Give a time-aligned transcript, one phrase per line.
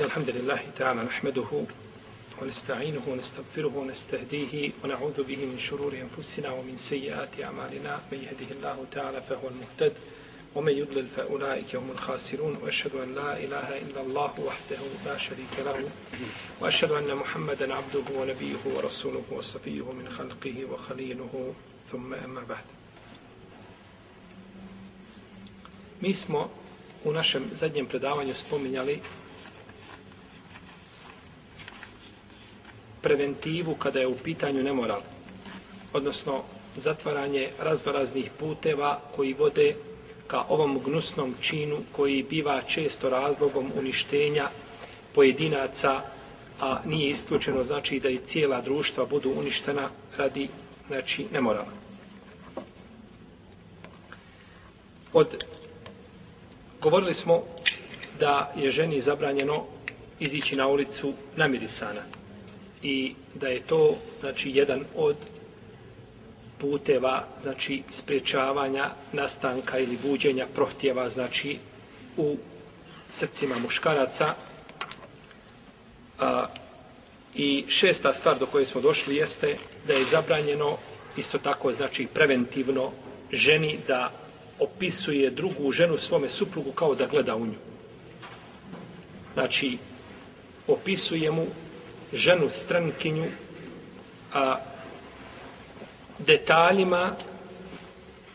[0.00, 1.64] إن الحمد لله تعالى نحمده
[2.42, 8.00] ونستعينه ونستغفره ونستهديه ونعوذ به من شرور أنفسنا ومن سيئات أعمالنا.
[8.12, 9.92] من يهده الله تعالى فهو المهتد
[10.54, 12.56] ومن يضلل فأولئك هم الخاسرون.
[12.62, 15.90] وأشهد أن لا إله إلا الله وحده لا شريك له
[16.60, 21.54] وأشهد أن محمدا عبده ونبيه ورسوله وصفيه من خلقه وخليله.
[21.92, 22.64] ثم أما بعد.
[26.00, 26.50] Mi smo
[27.04, 29.00] u našem zadnjem predavanju spominjali
[33.02, 35.00] preventivu kada je u pitanju nemoral,
[35.92, 36.42] odnosno
[36.76, 39.74] zatvaranje raznoraznih puteva koji vode
[40.26, 44.48] ka ovom gnusnom činu koji biva često razlogom uništenja
[45.14, 46.00] pojedinaca,
[46.60, 50.48] a nije isključeno znači da i cijela društva budu uništena radi
[50.88, 51.72] znači nemorala.
[55.12, 55.44] Od
[56.80, 57.42] govorili smo
[58.20, 59.64] da je ženi zabranjeno
[60.20, 62.19] izići na ulicu namirisana
[62.82, 65.16] i da je to znači jedan od
[66.58, 71.58] puteva znači sprečavanja nastanka ili buđenja prohtjeva znači
[72.16, 72.36] u
[73.10, 74.34] srcima muškaraca
[76.18, 76.46] a,
[77.34, 80.76] i šesta stvar do koje smo došli jeste da je zabranjeno
[81.16, 82.90] isto tako znači preventivno
[83.32, 84.10] ženi da
[84.60, 87.58] opisuje drugu ženu svome suprugu kao da gleda u nju.
[89.34, 89.78] Znači,
[90.66, 91.46] opisuje mu
[92.12, 93.26] ženu strankinju
[94.32, 94.56] a,
[96.18, 97.16] detaljima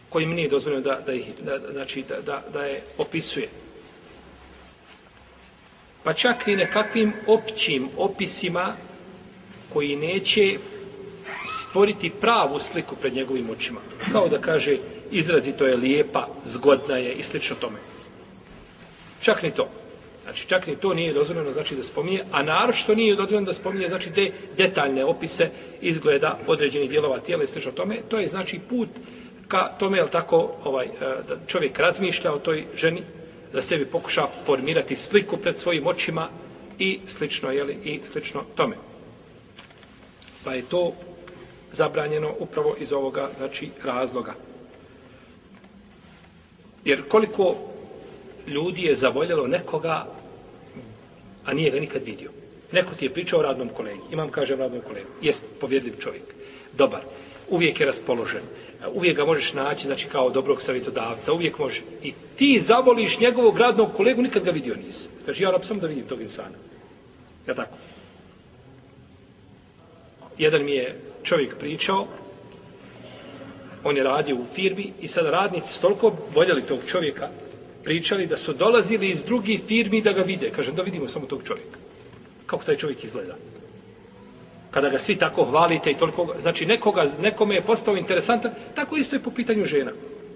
[0.09, 3.47] kojim nije dozvoljeno da, da, ih, da, znači, da, da, da je opisuje.
[6.03, 8.73] Pa čak i nekakvim općim opisima
[9.73, 10.57] koji neće
[11.49, 13.79] stvoriti pravu sliku pred njegovim očima.
[14.11, 14.77] Kao da kaže,
[15.11, 17.77] izrazito je lijepa, zgodna je i slično tome.
[19.21, 19.69] Čak ni to.
[20.25, 23.87] Znači, čak ni to nije dozvoljeno znači da spominje, a naročito nije dozvoljeno da spominje
[23.87, 25.49] znači te detaljne opise
[25.81, 28.01] izgleda određenih dijelova tijela i slično tome.
[28.09, 28.89] To je znači put
[29.47, 33.01] ka tome, jel tako, ovaj, e, da čovjek razmišlja o toj ženi,
[33.53, 36.29] da sebi pokuša formirati sliku pred svojim očima
[36.79, 38.75] i slično, jeli, i slično tome.
[40.43, 40.93] Pa je to
[41.71, 44.33] zabranjeno upravo iz ovoga, znači, razloga.
[46.85, 47.55] Jer koliko
[48.47, 50.05] ljudi je zavoljelo nekoga,
[51.45, 52.31] a nije ga nikad vidio.
[52.71, 54.01] Neko ti je pričao o radnom kolegi.
[54.11, 55.07] Imam, kažem, radnom kolegu.
[55.21, 56.23] Jest povjedljiv čovjek.
[56.77, 57.01] Dobar.
[57.49, 58.41] Uvijek je raspoložen.
[58.93, 61.33] Uvijek ga možeš naći, znači, kao dobrog savjetodavca.
[61.33, 61.81] Uvijek može.
[62.03, 65.07] I ti zavoliš njegovog radnog kolegu, nikad ga vidio nisi.
[65.25, 66.57] Kaže, ja sam da vidim tog insana.
[67.47, 67.77] Ja tako.
[70.37, 72.07] Jedan mi je čovjek pričao,
[73.83, 77.29] on je radio u firmi i sada radnici toliko voljeli tog čovjeka,
[77.85, 80.49] pričali da su dolazili iz drugih firmi da ga vide.
[80.49, 81.77] Kažem, da vidimo samo tog čovjeka.
[82.45, 83.35] Kako taj čovjek izgleda?
[84.71, 89.15] Kada ga svi tako hvalite i toliko, znači nekoga, nekome je postao interesantan, tako isto
[89.15, 89.91] je po pitanju žena.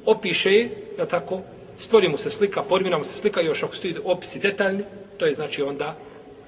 [0.05, 1.41] Opiše je, da tako,
[1.79, 4.83] stvori mu se slika, formira mu se slika, još ako stoji opisi detaljni,
[5.17, 5.97] to je znači onda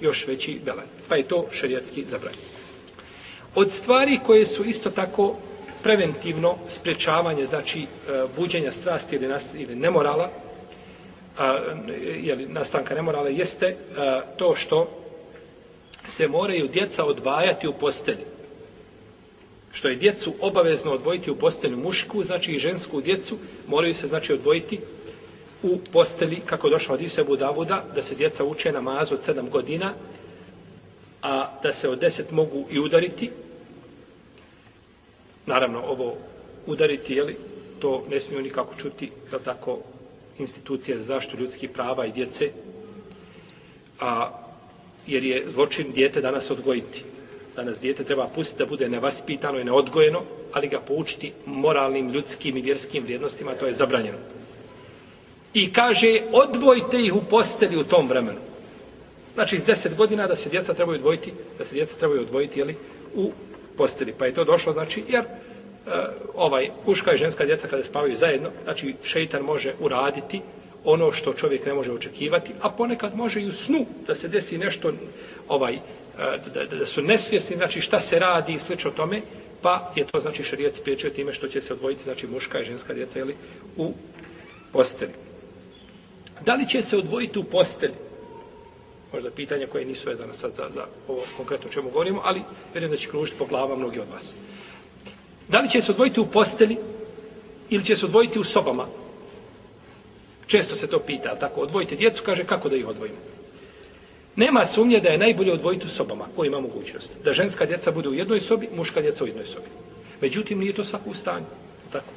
[0.01, 0.85] još veći belaj.
[1.09, 2.43] Pa je to šerijatski zabranjeno.
[3.55, 5.35] Od stvari koje su isto tako
[5.83, 7.85] preventivno sprečavanje, znači e,
[8.37, 10.29] buđenja strasti ili, nas, ili nemorala,
[11.41, 11.59] a,
[12.21, 14.89] jeli, nastanka nemorala, jeste a, to što
[16.05, 18.25] se moraju djeca odvajati u postelji.
[19.73, 23.37] Što je djecu obavezno odvojiti u postelju mušku, znači i žensku djecu
[23.67, 24.79] moraju se znači odvojiti
[25.63, 29.93] u posteli, kako došlo od Isebu Davuda, da se djeca uče namazu od sedam godina,
[31.21, 33.31] a da se od deset mogu i udariti,
[35.45, 36.17] Naravno, ovo
[36.65, 37.35] udariti, jeli,
[37.79, 39.79] to ne smiju nikako čuti, je tako,
[40.41, 42.51] institucije za zaštitu ljudskih prava i djece,
[43.99, 44.31] a,
[45.07, 47.03] jer je zločin dijete danas odgojiti.
[47.55, 50.21] Danas dijete treba pustiti da bude nevaspitano i neodgojeno,
[50.53, 54.17] ali ga poučiti moralnim, ljudskim i vjerskim vrijednostima, to je zabranjeno.
[55.53, 58.39] I kaže, odvojite ih u posteli u tom vremenu.
[59.33, 62.75] Znači, iz deset godina da se djeca trebaju odvojiti, da se djeca trebaju odvojiti, jeli,
[63.15, 63.31] u
[63.77, 64.13] posteli.
[64.17, 65.23] Pa je to došlo, znači, jer
[65.87, 65.91] Eh,
[66.33, 70.41] ovaj, muška i ženska djeca kada spavaju zajedno, znači, šeitan može uraditi
[70.83, 74.57] ono što čovjek ne može očekivati, a ponekad može i u snu da se desi
[74.57, 74.93] nešto,
[75.47, 75.79] ovaj, eh,
[76.53, 79.21] da, da, da su nesvjesni, znači, šta se radi i slično tome,
[79.61, 82.93] pa je to, znači, šerijat spriječio time što će se odvojiti, znači, muška i ženska
[82.93, 83.35] djeca, ili
[83.77, 83.93] u
[84.71, 85.13] postelji.
[86.45, 87.93] Da li će se odvojiti u postelji?
[89.13, 92.41] možda pitanja koje nisu vezane sad za, za ovo konkretno čemu govorimo, ali
[92.73, 94.35] vjerujem da će kružiti po glava mnogi od vas.
[95.51, 96.77] Da li će se odvojiti u posteli
[97.69, 98.87] ili će se odvojiti u sobama?
[100.47, 103.17] Često se to pita, tako, odvojite djecu, kaže kako da ih odvojimo.
[104.35, 107.17] Nema sumnje da je najbolje odvojiti u sobama, koji ima mogućnost.
[107.23, 109.67] Da ženska djeca bude u jednoj sobi, muška djeca u jednoj sobi.
[110.21, 111.45] Međutim, nije to svako u stanju.
[111.91, 112.13] Tako.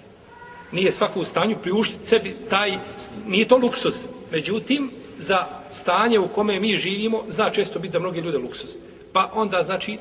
[0.73, 2.79] Nije svako u stanju priuštiti sebi taj,
[3.27, 4.07] nije to luksus.
[4.33, 8.77] Međutim, za stanje u kome mi živimo, zna često biti za mnoge ljude luksus.
[9.13, 9.99] Pa onda, znači,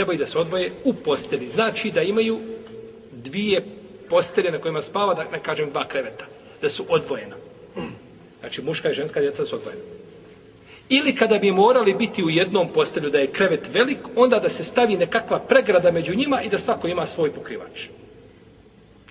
[0.00, 1.48] treba da se odvoje u posteli.
[1.48, 2.38] Znači da imaju
[3.12, 3.64] dvije
[4.08, 6.24] postelje na kojima spava, da ne kažem dva kreveta.
[6.62, 7.36] Da su odvojena.
[8.40, 9.82] Znači, muška i ženska djeca su odvojena.
[10.88, 14.64] Ili kada bi morali biti u jednom postelju da je krevet velik, onda da se
[14.64, 17.88] stavi nekakva pregrada među njima i da svako ima svoj pokrivač.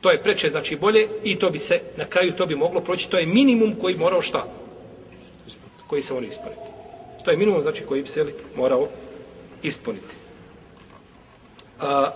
[0.02, 3.10] To je preče, znači bolje i to bi se, na kraju to bi moglo proći,
[3.10, 4.46] to je minimum koji morao šta?
[5.88, 6.62] Koji se mora ispuniti.
[7.26, 8.26] To je minimum, znači, koji bi se
[8.56, 8.88] morao
[9.64, 10.19] ispuniti.
[11.82, 12.12] A,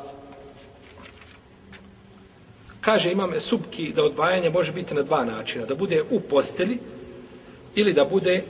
[2.81, 5.65] kaže imam subki da odvajanje može biti na dva načina.
[5.65, 6.77] Da bude u posteli
[7.75, 8.43] ili da bude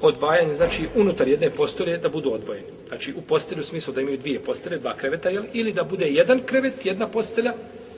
[0.00, 2.66] odvajanje, znači unutar jedne postelje da budu odvojeni.
[2.88, 5.44] Znači u postelju u smislu da imaju dvije postelje, dva kreveta, jel?
[5.52, 7.54] ili da bude jedan krevet, jedna postelja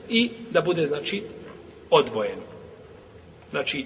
[0.09, 1.23] i da bude, znači,
[1.89, 2.41] odvojeno.
[3.51, 3.85] Znači,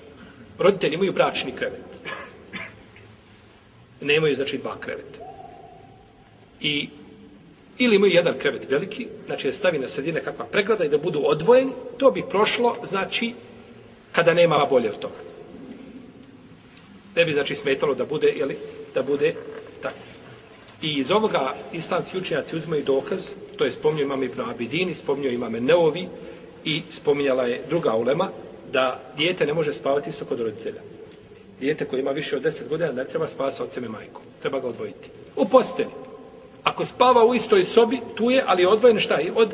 [0.57, 1.81] roditelji imaju bračni krevet.
[4.01, 5.19] Nemaju, znači, dva kreveta.
[6.61, 6.89] I
[7.79, 11.21] ili imaju jedan krevet veliki, znači da stavi na sredine kakva pregrada i da budu
[11.23, 13.33] odvojeni, to bi prošlo, znači,
[14.11, 15.29] kada nema bolje od toga
[17.15, 18.57] ne bi znači smetalo da bude jeli,
[18.93, 19.33] da bude
[19.81, 19.95] tako.
[20.81, 25.51] I iz ovoga islamski učenjaci uzmaju dokaz, to je spomnio imam Ibn Abidin, spomnio imam
[25.51, 26.07] Neovi
[26.65, 28.29] i spominjala je druga ulema,
[28.71, 30.81] da dijete ne može spavati isto kod roditelja.
[31.59, 34.21] Dijete koje ima više od 10 godina ne treba spavati sa ocem i majkom.
[34.41, 35.09] Treba ga odvojiti.
[35.35, 35.89] U postelji.
[36.69, 39.31] Ako spava u istoj sobi, tu je, ali je odvojen šta je?
[39.35, 39.53] Od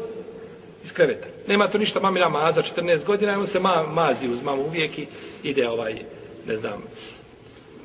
[0.83, 1.27] iz kreveta.
[1.47, 5.07] Nema to ništa, mamina maza 14 godina, on se ma, mazi uz mamu uvijek i
[5.43, 5.95] ide ovaj,
[6.47, 6.83] ne znam,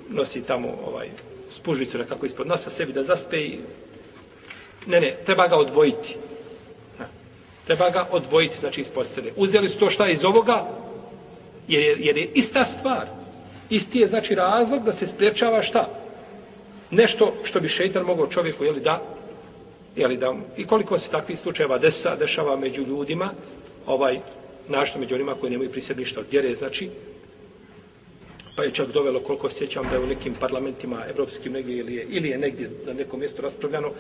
[0.09, 1.09] nosi tamo ovaj
[1.51, 3.59] spužvicu nekako ispod nosa sebi da zaspe i
[4.87, 6.17] ne, ne, treba ga odvojiti.
[6.99, 7.05] Ha.
[7.67, 9.31] Treba ga odvojiti, znači iz postele.
[9.37, 10.67] Uzeli su to šta iz ovoga,
[11.69, 13.07] jer je, jer je ista stvar.
[13.71, 15.89] Isti je znači razlog da se spriječava šta?
[16.91, 19.20] Nešto što bi šeitan mogao čovjeku, jeli da,
[19.97, 23.31] jeli da, i koliko se takvih slučajeva desa, dešava među ljudima,
[23.87, 24.21] ovaj,
[24.69, 26.91] našto među onima koji nemaju pri sebi ništa od vjere, znači,
[28.57, 32.07] pa je čak dovelo koliko sjećam da je u nekim parlamentima evropskim negdje ili je,
[32.09, 33.91] ili je negdje na nekom mjestu raspravljano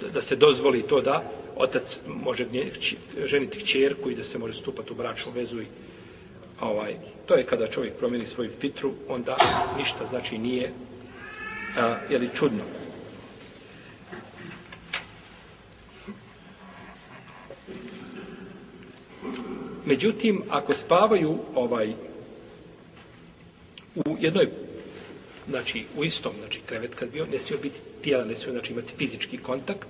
[0.00, 1.22] da, da se dozvoli to da
[1.56, 2.46] otac može
[3.24, 5.66] ženiti kćerku i da se može stupati u bračnu vezu i
[6.60, 6.96] ovaj,
[7.26, 9.36] to je kada čovjek promijeni svoju fitru onda
[9.78, 10.72] ništa znači nije
[11.78, 12.85] a, je li čudno.
[19.86, 21.92] Međutim, ako spavaju ovaj
[23.94, 24.48] u jednoj
[25.48, 28.94] znači u istom znači krevet kad bio ne smiju biti tijela ne smiju znači imati
[28.96, 29.88] fizički kontakt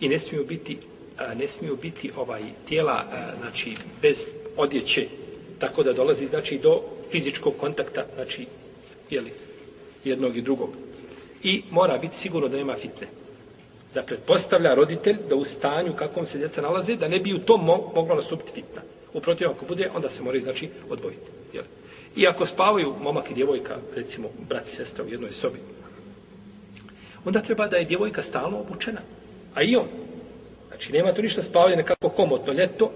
[0.00, 0.78] i ne smiju biti
[1.18, 4.26] a, ne smiju biti ovaj tijela a, znači bez
[4.56, 5.06] odjeće
[5.58, 8.46] tako da dolazi znači do fizičkog kontakta znači
[9.10, 9.32] je li
[10.04, 10.70] jednog i drugog.
[11.42, 13.06] I mora biti sigurno da nema fitne.
[13.94, 17.64] Da pretpostavlja roditelj da u stanju kakvom se djeca nalaze da ne bi u tom
[17.64, 18.82] mo moglo nastupiti fitna
[19.14, 21.62] uprotiv ako bude onda se mora znači odvojiti je
[22.16, 25.58] I ako spavaju momak i djevojka, recimo brat i sestra u jednoj sobi,
[27.24, 29.00] onda treba da je djevojka stalno obučena.
[29.54, 29.86] A i on.
[30.68, 32.92] Znači, nema to ništa spavanje nekako komotno ljeto,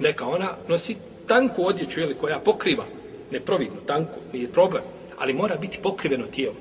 [0.00, 0.96] neka ona nosi
[1.26, 2.84] tanku odjeću ili koja pokriva,
[3.30, 4.82] neprovidno, tanku, nije problem,
[5.18, 6.54] ali mora biti pokriveno tijelo.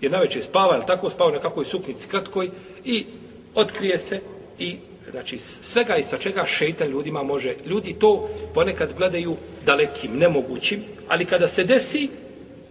[0.00, 2.50] Jer najveće spava, ali tako spava na kakvoj suknici kratkoj
[2.84, 3.06] i
[3.54, 4.20] otkrije se
[4.58, 4.78] i
[5.10, 7.54] znači svega i sa čega šeitan ljudima može.
[7.66, 12.08] Ljudi to ponekad gledaju dalekim, nemogućim, ali kada se desi,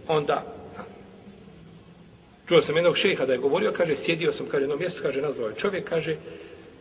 [0.08, 0.52] onda
[2.52, 5.48] Čuo sam jednog šeha da je govorio, kaže, sjedio sam, kaže, jedno mjesto, kaže, nazvao
[5.48, 6.16] je čovjek, kaže,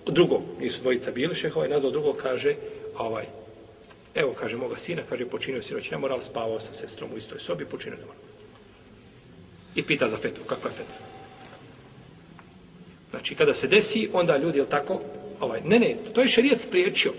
[0.05, 2.55] drugog, nisu dvojica bili šeha, ovaj nazvao drugog, kaže,
[2.97, 3.25] ovaj,
[4.15, 7.65] evo, kaže, moga sina, kaže, počinio siroć, ne moral, spavao sa sestrom u istoj sobi,
[7.65, 8.21] počinio ne moral.
[9.75, 11.05] I pita za fetvu, kakva je fetva?
[13.09, 15.01] Znači, kada se desi, onda ljudi, je tako,
[15.41, 17.11] ovaj, ne, ne, to je šerijet spriječio.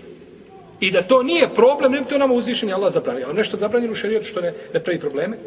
[0.79, 3.25] I da to nije problem, ne bi to nama uzvišen Allah zabranio.
[3.27, 5.37] Ali nešto zabranjeno u šerijetu što ne, ne pravi probleme.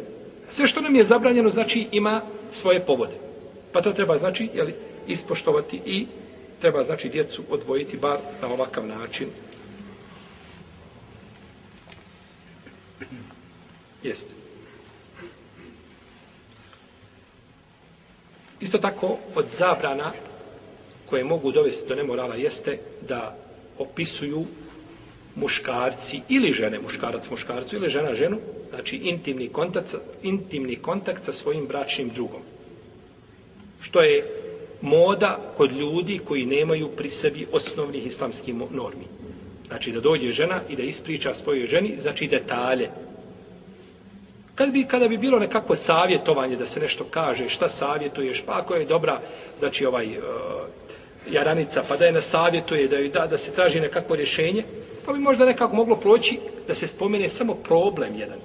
[0.49, 3.13] Sve što nam je zabranjeno, znači, ima svoje povode.
[3.71, 4.73] Pa to treba, znači, jeli,
[5.07, 6.05] ispoštovati i
[6.61, 9.27] treba, znači, djecu odvojiti bar na ovakav način.
[14.03, 14.31] Jeste.
[18.59, 20.11] Isto tako, od zabrana
[21.09, 23.37] koje mogu dovesti do nemorala jeste da
[23.77, 24.45] opisuju
[25.35, 28.37] muškarci ili žene, muškarac muškarcu ili žena ženu,
[28.69, 32.41] znači intimni kontakt, intimni kontakt sa svojim bračnim drugom.
[33.81, 34.25] što je
[34.81, 39.05] moda kod ljudi koji nemaju pri sebi osnovnih islamskih normi.
[39.67, 42.89] Znači da dođe žena i da ispriča svojoj ženi, znači detalje.
[44.55, 48.75] Kad bi, kada bi bilo nekako savjetovanje da se nešto kaže, šta savjetuješ, pa ako
[48.75, 49.21] je dobra,
[49.57, 50.23] znači ovaj uh,
[51.31, 54.63] jaranica, pa da je na savjetuje, da, da, da se traži nekako rješenje,
[55.05, 58.39] pa bi možda nekako moglo proći da se spomene samo problem jedan.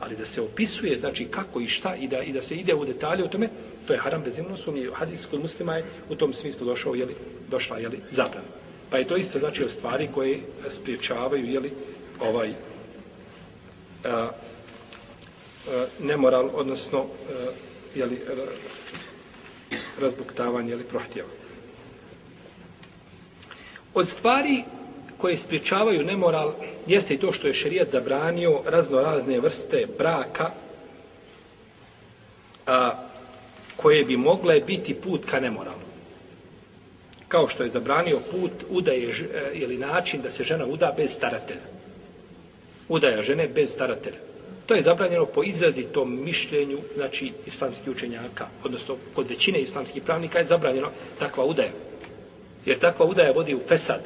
[0.00, 2.84] Ali da se opisuje, znači kako i šta i da, i da se ide u
[2.84, 3.48] detalje o tome,
[3.86, 4.88] to je haram bez imenu sumnje.
[4.94, 7.14] Hadis kod muslima je u tom smislu došao, jeli,
[7.48, 8.46] došla, jeli, zabrana.
[8.90, 11.72] Pa je to isto znači o stvari koje spriječavaju, jeli,
[12.20, 12.50] ovaj,
[14.04, 14.30] a, a,
[16.00, 17.06] nemoral, odnosno, a,
[17.94, 18.18] jeli,
[20.00, 21.28] razbuktavanje, jeli, prohtjeva.
[23.94, 24.64] Od stvari
[25.18, 26.52] koje spriječavaju nemoral
[26.86, 30.50] jeste i to što je šerijat zabranio razno razne vrste braka
[32.66, 32.92] a,
[33.76, 35.90] koje bi mogle biti put ka nemoralu.
[37.28, 41.66] Kao što je zabranio put udaje e, ili način da se žena uda bez staratelja.
[42.88, 44.18] Udaja žene bez staratelja.
[44.66, 50.44] To je zabranjeno po izrazitom mišljenju znači islamskih učenjaka, odnosno kod većine islamskih pravnika je
[50.44, 51.89] zabranjeno takva udaja.
[52.66, 54.00] Jer takva udaja vodi u fesad,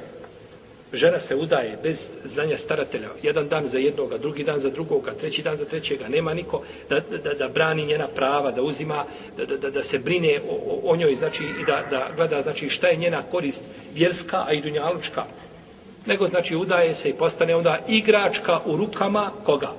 [0.92, 5.42] žena se udaje bez znanja staratelja, jedan dan za jednoga, drugi dan za drugoga, treći
[5.42, 9.04] dan za trećega, nema niko da, da, da brani njena prava, da uzima,
[9.36, 12.68] da, da, da se brine o, o, o njoj, znači, i da, da gleda, znači,
[12.68, 15.24] šta je njena korist vjerska, a i dunjalučka.
[16.06, 19.72] Nego, znači, udaje se i postane onda igračka u rukama koga?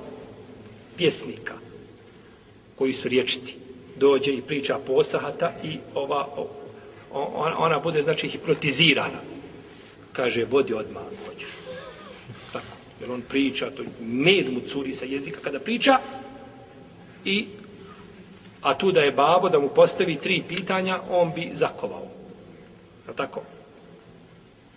[0.96, 1.54] Pjesnika,
[2.76, 3.56] koji su riječiti.
[3.96, 6.28] Dođe i priča posahata i ova,
[7.34, 9.20] ona, ona bude, znači, hipnotizirana
[10.16, 11.48] kaže, vodi odmah, hoćeš.
[12.52, 15.98] Tako, jer on priča, to med mu curi sa jezika kada priča,
[17.24, 17.46] i,
[18.62, 22.06] a tu da je babo, da mu postavi tri pitanja, on bi zakovao.
[23.08, 23.42] Je tako?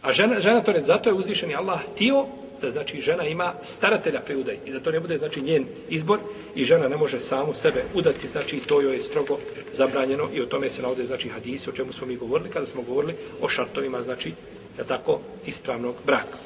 [0.02, 2.26] A žena, žena to red, zato je uzvišeni Allah htio
[2.62, 6.20] da znači žena ima staratelja pri udaji i da to ne bude znači njen izbor
[6.56, 9.38] i žena ne može samu sebe udati, znači to joj je strogo
[9.74, 12.82] zabranjeno i o tome se navode znači hadisi o čemu smo mi govorili kada smo
[12.82, 14.34] govorili o šartovima znači
[14.78, 16.38] je tako, ispravnog braka.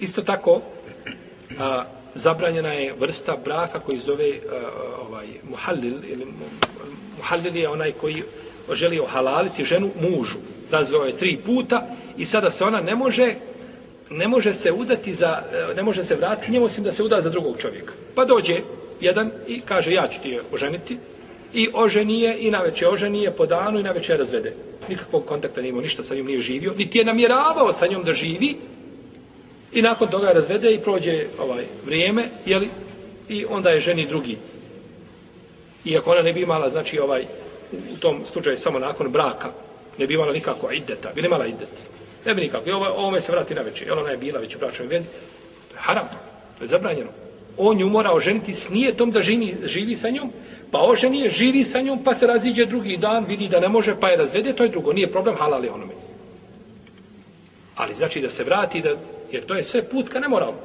[0.00, 0.62] Isto tako,
[1.58, 1.84] a,
[2.14, 4.70] zabranjena je vrsta braka koji zove a,
[5.00, 6.26] ovaj, muhallil, ili
[7.16, 8.22] muhallil je onaj koji
[8.74, 10.36] želio halaliti ženu mužu.
[10.70, 11.86] Nazvao je tri puta
[12.16, 13.34] i sada se ona ne može
[14.10, 17.20] ne može se udati za, e, ne može se vratiti njemu osim da se uda
[17.20, 17.92] za drugog čovjeka.
[18.14, 18.60] Pa dođe
[19.00, 20.96] jedan i kaže ja ću ti je oženiti,
[21.52, 24.52] i oženije i naveče oženije po danu i naveče razvede.
[24.88, 28.12] Nikakvog kontakta nije imao, ništa sa njom nije živio, niti je namjeravao sa njom da
[28.12, 28.56] živi
[29.72, 32.68] i nakon toga je razvede i prođe ovaj vrijeme, jeli,
[33.28, 34.36] i onda je ženi drugi.
[35.84, 37.24] Iako ona ne bi imala, znači, ovaj,
[37.94, 39.50] u tom slučaju samo nakon braka,
[39.98, 41.68] ne bi imala nikako ideta, bi ne imala idet.
[42.26, 42.68] Ne bi nikako.
[42.68, 43.88] I ovo, ovome se vrati na večer.
[43.88, 45.06] Jer ona je bila već u bračnoj vezi.
[45.74, 46.08] Haram.
[46.58, 47.10] To je zabranjeno.
[47.56, 50.32] On ju mora oženiti s nijetom da živi, živi sa njom,
[50.70, 53.94] Pa oženi je, živi sa njom, pa se raziđe drugi dan, vidi da ne može,
[54.00, 54.92] pa je razvede, to je drugo.
[54.92, 55.92] Nije problem, halal je onome.
[57.74, 58.94] Ali znači da se vrati, da,
[59.32, 60.58] jer to je sve put ka nemoralno.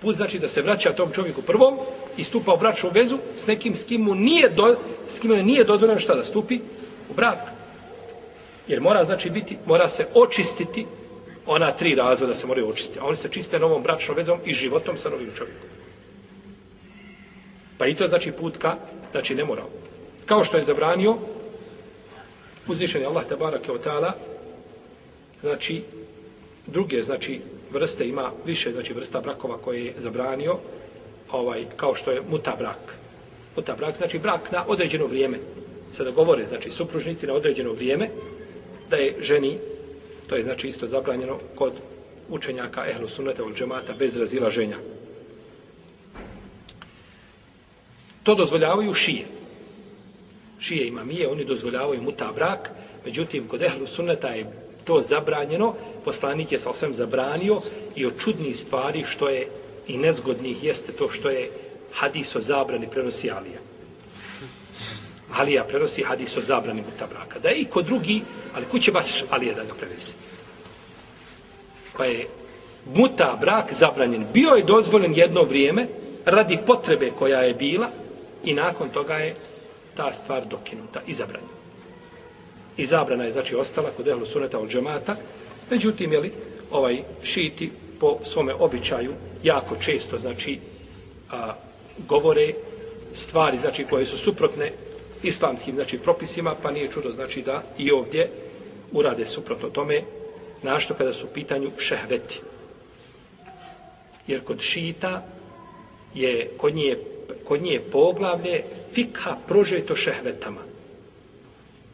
[0.00, 1.78] Put znači da se vraća tom čovjeku prvom
[2.16, 4.76] i stupa u bračnu vezu s nekim s kim mu nije, do,
[5.08, 6.60] s kim mu nije dozvoljeno šta da stupi
[7.10, 7.38] u brak.
[8.68, 10.86] Jer mora znači biti, mora se očistiti
[11.46, 13.00] ona tri razvoda se moraju očistiti.
[13.00, 15.68] A oni se čiste novom bračnom vezom i životom sa novim čovjekom.
[17.78, 18.76] Pa i to znači put ka
[19.10, 19.62] znači ne mora.
[20.26, 21.16] Kao što je zabranio
[22.66, 24.12] uzvišeni Allah te barake ta'ala,
[25.40, 25.82] znači
[26.66, 27.40] druge znači
[27.72, 30.56] vrste ima više znači vrsta brakova koje je zabranio
[31.30, 32.94] ovaj kao što je muta brak.
[33.56, 35.38] Muta brak znači brak na određeno vrijeme.
[35.92, 38.08] Sada dogovore, znači supružnici na određeno vrijeme
[38.90, 39.58] da je ženi
[40.30, 41.72] to je znači isto zabranjeno kod
[42.28, 44.76] učenjaka ehlu sunnete ul džemata bez razilaženja.
[48.22, 49.24] To dozvoljavaju šije.
[50.60, 52.70] Šije ima mije, oni dozvoljavaju muta brak,
[53.04, 54.46] međutim, kod ehlu sunneta je
[54.84, 57.60] to zabranjeno, poslanik je sa osvijem zabranio
[57.96, 59.48] i od čudnih stvari što je
[59.86, 61.50] i nezgodnih jeste to što je
[61.92, 63.58] hadis o zabrani prenosi Alija.
[65.32, 67.38] Alija prenosi hadis o zabrani muta braka.
[67.38, 68.22] Da je i kod drugi,
[68.54, 70.12] ali kuće baš Alija da ga prenese.
[71.96, 72.26] Pa je
[72.94, 74.26] muta brak zabranjen.
[74.32, 75.86] Bio je dozvoljen jedno vrijeme
[76.24, 77.90] radi potrebe koja je bila,
[78.44, 79.34] I nakon toga je
[79.96, 81.59] ta stvar dokinuta i zabranjena.
[82.76, 85.16] I zabrana je, znači, ostala kod ehlu suneta od džemata.
[85.70, 86.32] Međutim, jeli,
[86.70, 89.12] ovaj šiti po svome običaju
[89.42, 90.58] jako često, znači,
[91.30, 91.54] a,
[92.08, 92.52] govore
[93.14, 94.72] stvari, znači koje su suprotne
[95.22, 98.30] islamskim znači propisima, pa nije čudo znači da i ovdje
[98.92, 100.02] urade suprotno tome,
[100.62, 102.40] našto kada su u pitanju šehveti.
[104.26, 105.26] Jer kod šita
[106.14, 106.98] je kod nje,
[107.44, 108.62] kod nje poglavlje
[108.92, 110.69] fikha prožeto šehvetama.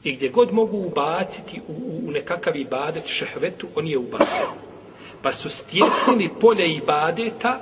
[0.06, 1.72] I gdje god mogu ubaciti u,
[2.08, 4.46] u nekakav ibadet šehvetu, on je ubacio.
[5.22, 7.60] Pa su stjesnili polje ibadeta,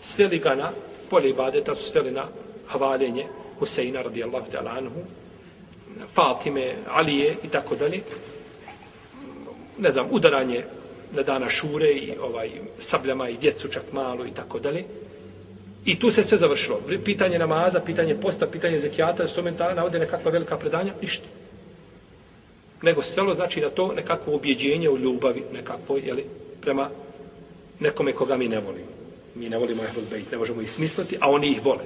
[0.00, 0.70] sveli ga na,
[1.10, 2.26] polje ibadeta su sveli na
[2.66, 3.26] havaljenje
[3.58, 5.00] Huseina radijallahu ta'ala anhu,
[6.14, 8.02] Fatime, Alije i tako dalje.
[9.78, 10.64] Ne znam, udaranje
[11.12, 14.84] na dana šure i ovaj sabljama i djecu čak malo i tako dalje.
[15.84, 16.80] I tu se sve završilo.
[17.04, 21.26] Pitanje namaza, pitanje posta, pitanje zekijata, su tome navode nekakva velika predanja, ništa.
[22.84, 26.24] Nego svelo znači na to nekakvo objeđenje u ljubavi, nekakvo, jeli,
[26.60, 26.90] prema
[27.80, 28.86] nekome koga mi ne volimo.
[29.34, 31.84] Mi ne volimo Ehlul Bejt, ne možemo ih smisliti, a oni ih vole.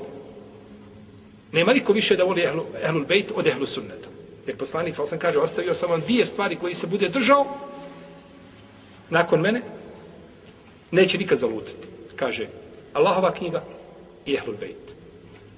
[1.53, 4.09] Nema niko više da voli Ehlul, Ehlul Bejt od Ehlu Sunneta.
[4.47, 7.47] Jer poslanik, sal sam kaže, ostavio sam vam dvije stvari koji se bude držao
[9.11, 9.63] nakon mene,
[10.91, 11.87] neće nikad zalutiti.
[12.17, 12.47] Kaže,
[12.93, 13.65] Allahova knjiga
[14.27, 14.95] i Ehlul Bejt.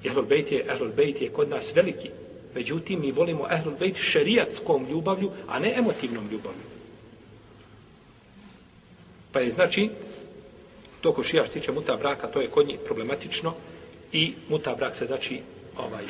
[0.05, 2.11] Ehlul Bejt je, Ehlul Bejt je kod nas veliki.
[2.55, 6.71] Međutim, mi volimo Ehlul Bejt šerijatskom ljubavlju, a ne emotivnom ljubavlju.
[9.33, 9.91] Pa je znači,
[11.01, 13.55] to ko šija štiče muta braka, to je kod njih problematično
[14.13, 15.41] i muta brak se znači
[15.77, 16.05] ovaj,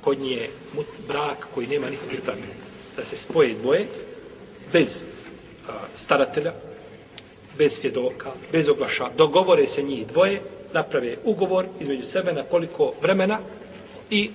[0.00, 2.54] kod nje mut, brak koji nema nikakvih pravila.
[2.96, 3.86] Da se spoje dvoje
[4.72, 5.02] bez
[5.68, 6.52] a, staratelja,
[7.58, 10.42] bez svjedoka, bez oglaša, dogovore se njih dvoje,
[10.72, 13.38] naprave ugovor između sebe na koliko vremena
[14.10, 14.30] i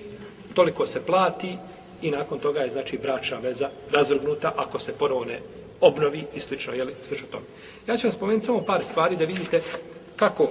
[0.54, 1.56] toliko se plati
[2.02, 5.40] i nakon toga je znači bračna veza razvrgnuta ako se ponovo ne
[5.80, 7.44] obnovi i slično, jeli, slično tome.
[7.86, 9.60] Ja ću vam spomenuti samo par stvari da vidite
[10.16, 10.48] kako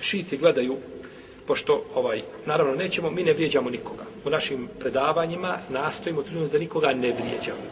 [0.00, 0.76] šiti gledaju
[1.46, 6.92] pošto ovaj naravno nećemo mi ne vrijeđamo nikoga u našim predavanjima nastojimo trudimo da nikoga
[6.92, 7.62] ne vrijeđamo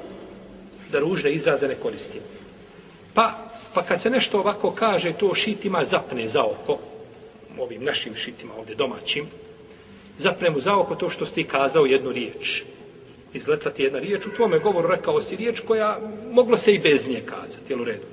[0.93, 2.25] da ružne izraze ne koristimo
[3.15, 6.79] pa pa kad se nešto ovako kaže to šitima zapne za oko
[7.59, 9.27] ovim našim šitima ovdje domaćim
[10.19, 12.63] zapremu za oko to što ste kazao jednu riječ
[13.35, 15.99] izletati jedna riječ u tvome govoru rekao si riječ koja
[16.33, 18.07] moglo se i bez nje kazati jel u redu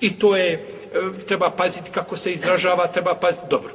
[0.00, 0.60] i to je e,
[1.26, 3.72] treba paziti kako se izražava treba paziti dobro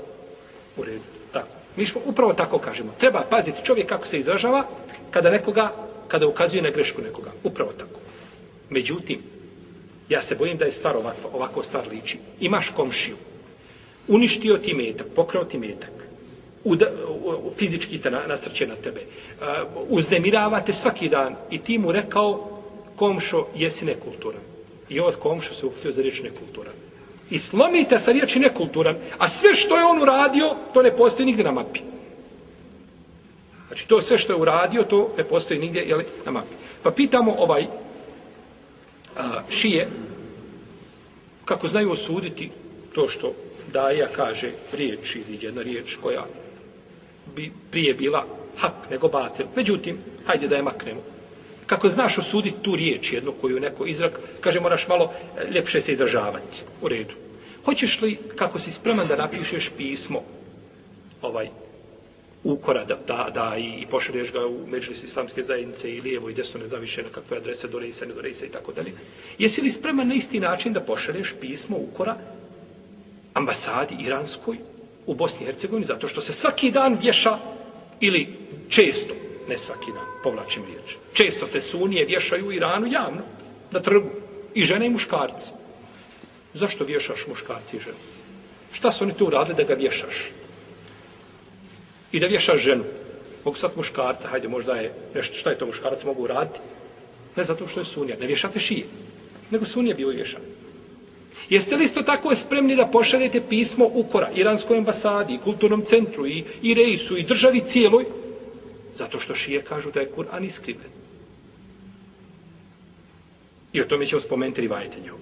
[0.78, 1.04] U redu.
[1.32, 1.48] Tako.
[1.76, 2.94] Mi smo upravo tako kažemo.
[3.00, 4.64] Treba paziti čovjek kako se izražava
[5.12, 5.72] kada nekoga,
[6.08, 7.32] kada ukazuje na grešku nekoga.
[7.44, 8.00] Upravo tako.
[8.70, 9.20] Međutim,
[10.10, 12.18] ja se bojim da je stvar ovako, ovako stvar liči.
[12.40, 13.16] Imaš komšiju.
[14.08, 15.92] Uništio ti metak, pokrao ti metak.
[16.64, 16.86] Uda,
[17.24, 19.02] u, fizički te nasrće na tebe.
[19.02, 19.46] Uh,
[19.90, 22.62] uznemiravate svaki dan i ti mu rekao
[22.96, 24.42] komšo, jesi nekulturan.
[24.90, 26.74] I od komšo se uhtio za riječ nekulturan
[27.32, 31.44] i slomite sa riječi nekulturan, a sve što je on uradio, to ne postoji nigdje
[31.44, 31.80] na mapi.
[33.68, 36.56] Znači, to sve što je uradio, to ne postoji nigdje jeli, na mapi.
[36.84, 37.66] Pa pitamo ovaj
[39.18, 39.88] a, šije,
[41.46, 42.52] kako znaju osuditi
[42.94, 43.34] to što
[43.74, 46.26] Daja kaže riječ, iziđe jedna riječ koja
[47.36, 48.26] bi prije bila
[48.58, 49.46] hak nego batil.
[49.56, 51.02] Međutim, hajde da je maknemo
[51.72, 55.94] kako znaš osuditi tu riječ jednu koju neko izrak, kaže moraš malo e, ljepše se
[55.94, 56.64] izražavati.
[56.82, 57.14] U redu.
[57.66, 60.22] Hoćeš li, kako si spreman da napišeš pismo,
[61.22, 61.50] ovaj,
[62.44, 66.34] ukora da, da, da i, i pošalješ ga u međulis islamske zajednice i lijevo i
[66.34, 68.92] desno nezaviše na kakve adrese do rejsa, ne do rejsa i tako dalje.
[69.38, 72.18] Jesi li spreman na isti način da pošalješ pismo ukora
[73.34, 74.58] ambasadi iranskoj
[75.12, 77.38] u Bosni i Hercegovini zato što se svaki dan vješa
[78.00, 78.38] ili
[78.70, 79.14] često
[79.48, 80.96] ne svaki dan, povlačim riječ.
[81.14, 83.22] Često se sunije vješaju u Iranu javno,
[83.72, 84.10] na trgu,
[84.54, 85.52] i žene i muškarci.
[86.54, 87.98] Zašto vješaš muškarci i ženu?
[88.72, 90.32] Šta su oni tu uradili da ga vješaš?
[92.12, 92.84] I da vješaš ženu.
[93.44, 96.60] Mogu sad muškarca, hajde možda je nešto, šta je to muškarac mogu uraditi?
[97.36, 98.86] Ne zato što je sunija, ne vješate šije.
[99.52, 100.42] Nego sunija bio vješan.
[101.50, 106.74] Jeste li isto tako spremni da pošaljete pismo ukora Iranskoj ambasadi, kulturnom centru i, i
[106.74, 108.06] rejsu i državi cijeloj,
[108.96, 110.92] Zato što šije kažu da je Kur'an iskrivljen.
[113.74, 115.20] I o tome ćemo spomenuti rivajete njom.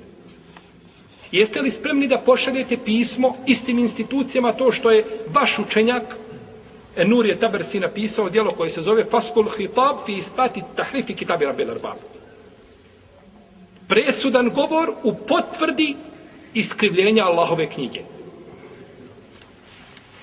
[1.32, 6.16] Jeste li spremni da pošaljete pismo istim institucijama to što je vaš učenjak
[6.96, 11.72] Enur je Tabersi napisao dijelo koje se zove Faskul Hitab fi ispati tahrifi kitabi Rabbil
[11.72, 11.98] Arbab.
[13.88, 15.96] Presudan govor u potvrdi
[16.54, 18.02] iskrivljenja Allahove knjige.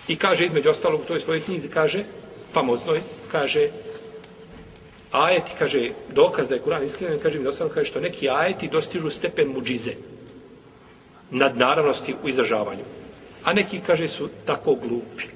[0.09, 2.05] I kaže između ostalog u toj svojoj knjizi kaže
[2.53, 3.01] famoznoj,
[3.33, 3.69] kaže,
[5.13, 9.11] ajeti, kaže, dokaz da je Kur'an iskrivljen, kaže mi ostalog, kaže što neki ajeti dostižu
[9.11, 9.93] stepen muđize,
[11.31, 12.85] nad naravnosti u izražavanju.
[13.45, 15.29] A neki, kaže, su tako glupi.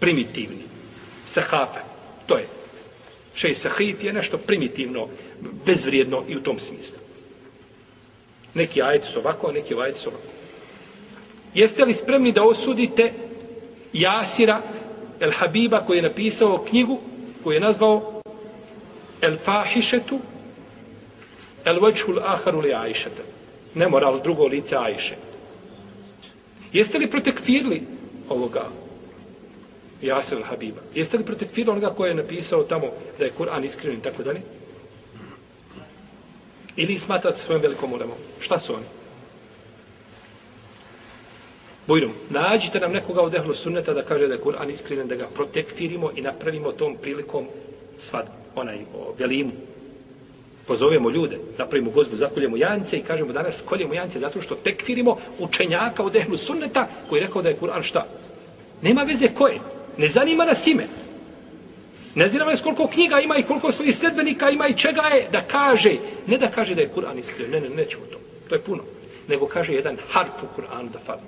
[0.00, 0.64] Primitivni.
[1.26, 1.80] Sahafe.
[2.26, 2.46] To je.
[3.34, 5.08] Šej sahif je nešto primitivno,
[5.66, 6.98] bezvrijedno i u tom smislu.
[8.54, 10.24] Neki ajeti su ovako, a neki ajeti su ovako.
[11.54, 13.12] Jeste li spremni da osudite
[13.92, 14.60] Jasira
[15.20, 16.98] El Habiba koji je napisao knjigu
[17.44, 18.22] koju je nazvao
[19.20, 20.18] El Fahišetu
[21.64, 23.22] El Vajhul Aharu li Ajšete.
[23.74, 25.16] Nemoral drugo lice Ajše.
[26.72, 27.82] Jeste li protekfirli
[28.28, 28.68] ovoga
[30.02, 30.80] Jasir El Habiba?
[30.94, 32.86] Jeste li protekfirli onoga koji je napisao tamo
[33.18, 34.40] da je Kur'an iskren i tako dalje?
[36.78, 38.16] Ili smatrate svojom velikom ulemom?
[38.40, 38.84] Šta su oni?
[41.86, 45.26] Bujrum, nađite nam nekoga od ehlu sunneta da kaže da je Kur'an iskriven, da ga
[45.34, 47.46] protekfirimo i napravimo tom prilikom
[47.98, 49.50] svad, onaj, o, velimu.
[50.66, 56.02] Pozovemo ljude, napravimo gozbu, zakoljemo jance i kažemo danas koljemo jance zato što tekfirimo učenjaka
[56.02, 58.06] od ehlu sunneta koji je rekao da je Kur'an šta?
[58.82, 59.60] Nema veze koje.
[59.96, 60.86] Ne zanima nas ime.
[62.18, 65.40] Ne znam nas koliko knjiga ima i koliko svojih sledbenika ima i čega je da
[65.40, 65.96] kaže.
[66.26, 67.50] Ne da kaže da je Kur'an iskren.
[67.50, 68.18] Ne, ne, nećemo to.
[68.48, 68.82] To je puno.
[69.28, 71.20] Nego kaže jedan harf u Kur'anu da fali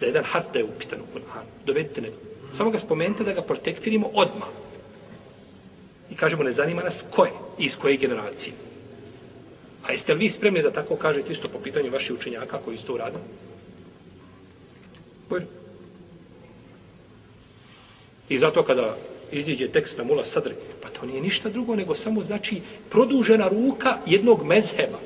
[0.00, 1.66] da jedan harf da je upitan u Kur'anu.
[1.66, 2.10] Dovedite ne.
[2.52, 4.48] Samo ga spomenite da ga protekfirimo odmah.
[6.10, 8.54] I kažemo, ne zanima nas ko je i iz koje generacije.
[9.84, 12.86] A jeste li vi spremni da tako kažete isto po pitanju vaših učenjaka koji su
[12.86, 13.22] to uradili?
[15.28, 15.46] Bojno.
[18.28, 18.96] I zato kada
[19.32, 23.98] iziđe tekst na mula sadri, pa to nije ništa drugo, nego samo znači produžena ruka
[24.06, 24.98] jednog mezheba.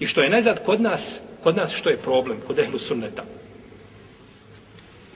[0.00, 3.24] I što je najzad kod nas, kod nas što je problem, kod ehlu sunneta.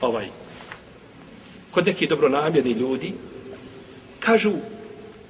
[0.01, 0.27] Ovaj,
[1.71, 3.13] kod nekih dobronamjerni ljudi,
[4.19, 4.51] kažu,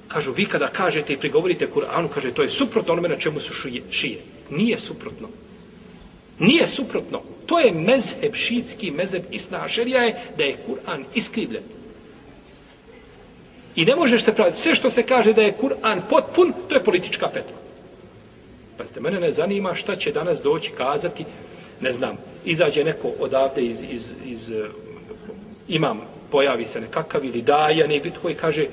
[0.08, 3.54] kažu, vi kada kažete i prigovorite Kur'anu, kaže, to je suprotno onome na čemu su
[3.54, 3.82] šije.
[3.92, 4.22] šije.
[4.50, 5.30] Nije suprotno.
[6.40, 7.22] Nije suprotno.
[7.46, 11.64] To je mezheb šitski mezheb isnašerija je da je Kur'an iskrivljen.
[13.76, 14.58] I ne možeš se praviti.
[14.58, 17.58] Sve što se kaže da je Kur'an potpun, to je politička fetva.
[18.78, 21.26] Pa mene ne zanima šta će danas doći kazati,
[21.82, 24.66] ne znam, izađe neko odavde iz, iz, iz eh,
[25.68, 26.02] imam,
[26.32, 28.66] pojavi se nekakav ili daja, ne bit koji kaže,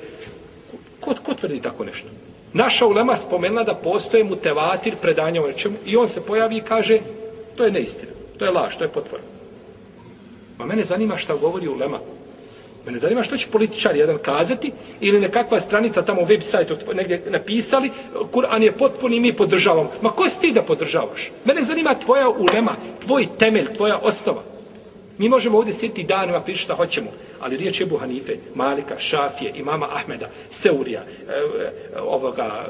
[0.99, 2.07] ko, ko tvrdi tako nešto?
[2.53, 6.99] Naša ulema spomenula da postoje mutevatir predanja o nečemu i on se pojavi i kaže,
[7.57, 9.19] to je neistina, to je laž, to je potvor.
[10.57, 11.99] Ma pa mene zanima šta govori ulema.
[12.85, 14.71] Mene zanima što će političar jedan kazati
[15.01, 17.91] ili nekakva stranica tamo web sajtu negdje napisali,
[18.31, 19.91] Kur'an je potpun i mi podržavamo.
[20.01, 21.31] Ma ko si ti da podržavaš?
[21.45, 22.75] Mene zanima tvoja ulema,
[23.05, 24.41] tvoj temelj, tvoja osnova.
[25.17, 27.07] Mi možemo ovdje sjetiti danima pričati šta hoćemo,
[27.39, 32.65] ali riječ je Buhanife, Malika, Šafije, imama Ahmeda, Seurija, e, e ovoga,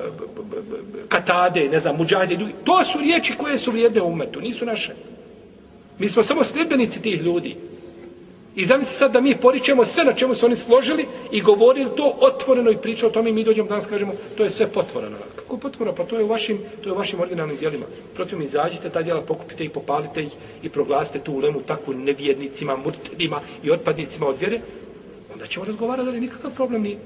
[1.10, 2.38] Katade, ne znam, Muđade.
[2.64, 4.94] To su riječi koje su vrijedne u umetu, nisu naše.
[6.00, 7.56] Mi smo samo sljedbenici tih ljudi.
[8.56, 12.16] I zamisli sad da mi poričemo sve na čemu su oni složili i govorili to
[12.20, 15.18] otvoreno i priča o tome i mi dođemo danas kažemo to je sve potvoreno.
[15.36, 15.96] Kako potvoreno?
[15.96, 17.86] Pa to je u vašim, to je u vašim originalnim dijelima.
[18.16, 20.32] Protiv mi izađite ta dijela, pokupite i popalite ih
[20.64, 24.60] i proglasite tu ulemu takvu nevjernicima, murtedima i otpadnicima od vjere.
[25.34, 26.98] Onda ćemo razgovarati da li nikakav problem nije.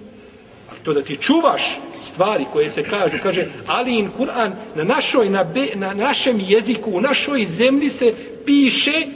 [0.72, 5.30] Ali to da ti čuvaš stvari koje se kažu, kaže Ali in Kur'an na, našoj,
[5.30, 8.14] na, be, na našem jeziku, u našoj zemlji se
[8.46, 9.08] piše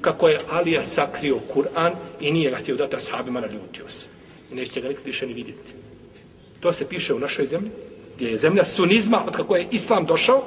[0.00, 4.06] kako je Alija sakrio Kur'an i nije ga htio dati ashabima, naljutio se.
[4.52, 5.72] I nećete ga nikad više ni vidjeti.
[6.60, 7.70] To se piše u našoj zemlji,
[8.16, 10.42] gdje je zemlja sunizma, od kako je Islam došao,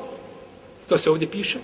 [0.89, 1.59] to se ovdje piše.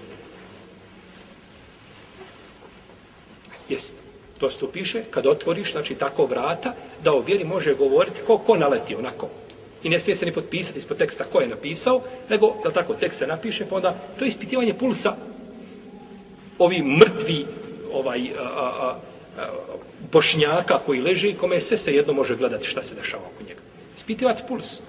[3.69, 3.95] Jest.
[4.39, 8.37] To se tu piše, kad otvoriš, znači tako vrata, da o vjeri može govoriti ko,
[8.37, 9.29] ko naleti onako.
[9.83, 13.19] I ne smije se ni potpisati ispod teksta ko je napisao, nego, da tako, tekst
[13.19, 15.15] se napiše, pa onda to je ispitivanje pulsa
[16.63, 17.45] ovi mrtvi
[17.93, 18.95] ovaj a, a,
[19.37, 19.45] a,
[20.11, 23.61] bošnjaka koji leži i kome se sve jedno može gledati šta se dešava oko njega.
[23.97, 24.81] Ispitivati puls.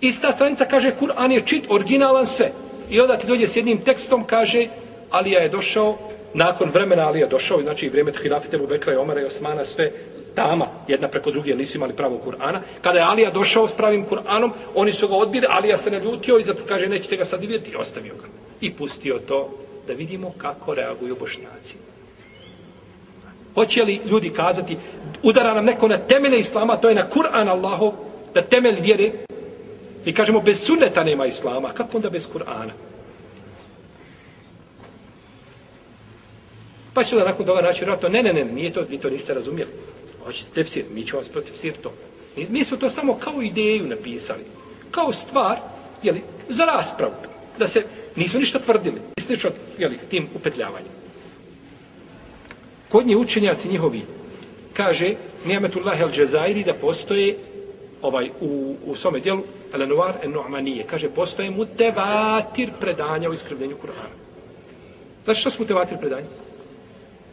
[0.00, 2.50] Ista stranica kaže Kur'an je čit, originalan sve.
[2.90, 4.66] I onda ti dođe s jednim tekstom, kaže
[5.10, 5.98] Alija je došao,
[6.34, 9.90] nakon vremena Alija došao, znači vrijeme Hilafite Bubekra i Omara i Osmana, sve
[10.34, 12.60] tama, jedna preko druge, nisu imali pravo Kur'ana.
[12.82, 16.38] Kada je Alija došao s pravim Kur'anom, oni su ga odbili, Alija se ne ljutio
[16.38, 18.26] i zato kaže nećete ga sad vidjeti i ostavio ga.
[18.60, 19.50] I pustio to
[19.86, 21.76] da vidimo kako reaguju bošnjaci.
[23.54, 24.76] Hoće li ljudi kazati,
[25.22, 27.92] udara nam neko na temelje Islama, to je na Kur'an Allahov,
[28.34, 29.12] na temelj vjere.
[30.04, 31.68] I kažemo, bez sunneta nema Islama.
[31.68, 32.70] Kako onda bez Kur'ana?
[36.94, 39.34] Pa ću da nakon toga naći vratno, ne, ne, ne, nije to, vi to niste
[39.34, 39.70] razumjeli.
[40.24, 41.92] Hoćete tefsir, mi ćemo vas protefsir to.
[42.36, 44.44] Mi, mi smo to samo kao ideju napisali.
[44.90, 45.56] Kao stvar,
[46.02, 47.12] jeli, za raspravu.
[47.58, 47.84] Da se
[48.16, 49.00] Nismo ništa tvrdili.
[49.16, 50.92] I slično, jeli, tim upetljavanjem.
[52.88, 54.02] Kod njih učenjaci njihovi
[54.72, 55.14] kaže
[55.46, 57.38] Nijametullah al-Džezairi da postoje
[58.02, 59.42] ovaj, u, u svome dijelu
[59.74, 60.86] Elenuar en Nu'manije.
[60.86, 64.14] Kaže, postoje mutevatir predanja u iskrivljenju Kur'ana.
[65.24, 66.26] Znači, što su tevatir predanja?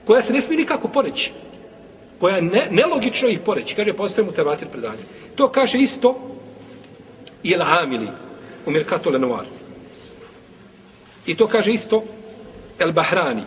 [0.05, 1.31] Koja se ne smije nikako poreći.
[2.19, 3.75] Koja je ne, nelogično ih poreći.
[3.75, 5.03] Kaže, postoje mutevatir predanja.
[5.35, 6.19] To kaže isto
[7.43, 8.07] i El Amili
[8.65, 9.60] u Mirkatu Lenoir.
[11.25, 12.03] I to kaže isto
[12.79, 13.43] El Bahrani.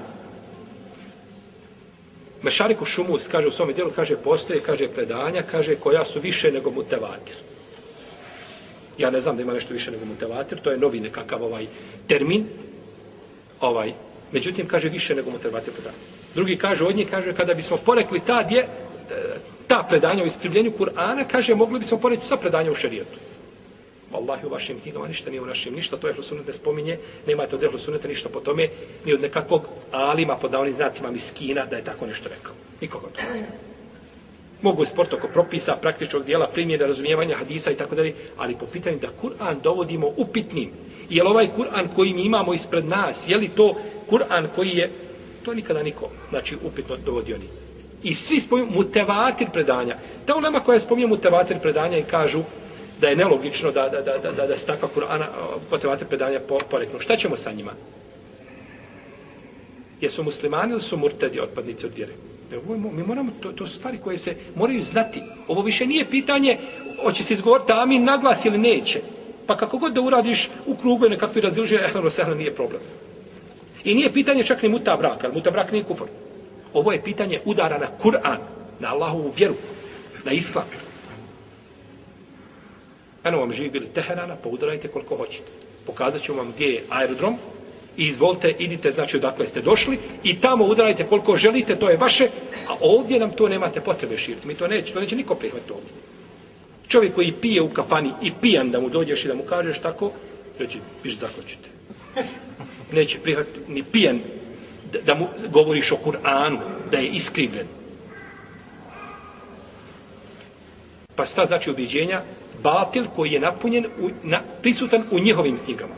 [2.42, 6.70] Mešariku Šumus kaže u svome dijelu, kaže, postoje, kaže, predanja, kaže, koja su više nego
[6.70, 7.36] mutevatir.
[8.98, 11.66] Ja ne znam da ima nešto više nego mutevatir, to je novi nekakav ovaj
[12.08, 12.46] termin,
[13.60, 13.92] ovaj,
[14.32, 15.96] međutim, kaže, više nego mutevatir predanja.
[16.34, 18.66] Drugi kaže, od njih, kaže, kada bismo porekli ta, dje,
[19.66, 23.18] ta predanja u iskrivljenju Kur'ana, kaže, mogli bismo poreći sa predanja u šerijetu.
[24.14, 27.56] Wallahi u vašim knjigama ništa nije u našim, ništa to je Ehlusunet ne spominje, nemate
[27.56, 28.68] od Ehlusuneta ništa po tome,
[29.04, 32.52] ni od nekakvog alima pod davnim znacima miskina da je tako nešto rekao.
[32.80, 33.20] Nikoga to.
[34.62, 38.98] Mogu sport oko propisa, praktičnog dijela, primjene, razumijevanja hadisa i tako dalje, ali po pitanju
[38.98, 40.70] da Kur'an dovodimo upitnim,
[41.10, 43.74] je li ovaj Kur'an koji mi imamo ispred nas, je li to
[44.10, 44.90] Kur'an koji je,
[45.42, 47.48] to nikada niko, znači upitno dovodio ni.
[48.02, 49.96] I svi spominju mutevatir predanja.
[50.26, 52.42] Ta ulema koja spominje mutevatir predanja i kažu,
[53.04, 55.26] da je nelogično da, da, da, da, da, da se takva Kur'ana
[55.70, 57.00] potevate predanja po, poreknu.
[57.00, 57.72] Šta ćemo sa njima?
[60.00, 62.12] Jesu muslimani ili su murtedi otpadnici od vjere?
[62.92, 65.22] Mi moramo, to, to su stvari koje se moraju znati.
[65.48, 66.58] Ovo više nije pitanje
[67.02, 69.00] hoće se izgovoriti amin naglas ili neće.
[69.46, 72.80] Pa kako god da uradiš u krugu nekakvi razilže, ono se nije problem.
[73.84, 76.08] I nije pitanje čak ni muta braka, muta brak nije kufor.
[76.72, 78.38] Ovo je pitanje udara na Kur'an,
[78.80, 79.54] na Allahovu vjeru,
[80.24, 80.83] na islam.
[83.24, 85.50] Eno vam živi bili Teherana, pa udarajte koliko hoćete.
[85.86, 87.36] Pokazat ću vam gdje je aerodrom
[87.96, 92.28] i izvolite, idite, znači odakle ste došli i tamo udarajte koliko želite, to je vaše,
[92.68, 94.46] a ovdje nam to nemate potrebe širiti.
[94.46, 95.90] Mi to neće, to neće niko prihvatiti ovdje.
[96.88, 100.10] Čovjek koji pije u kafani i pijan da mu dođeš i da mu kažeš tako,
[100.58, 101.68] reći, piš zakočite.
[102.92, 104.20] Neće prihvatiti ni pijan
[104.92, 106.58] da, da mu govoriš o Kur'anu,
[106.90, 107.66] da je iskrivljen.
[111.16, 112.22] Pa šta znači objeđenja?
[112.64, 115.94] Batil koji je napunjen, u, na, prisutan u njihovim knjigama.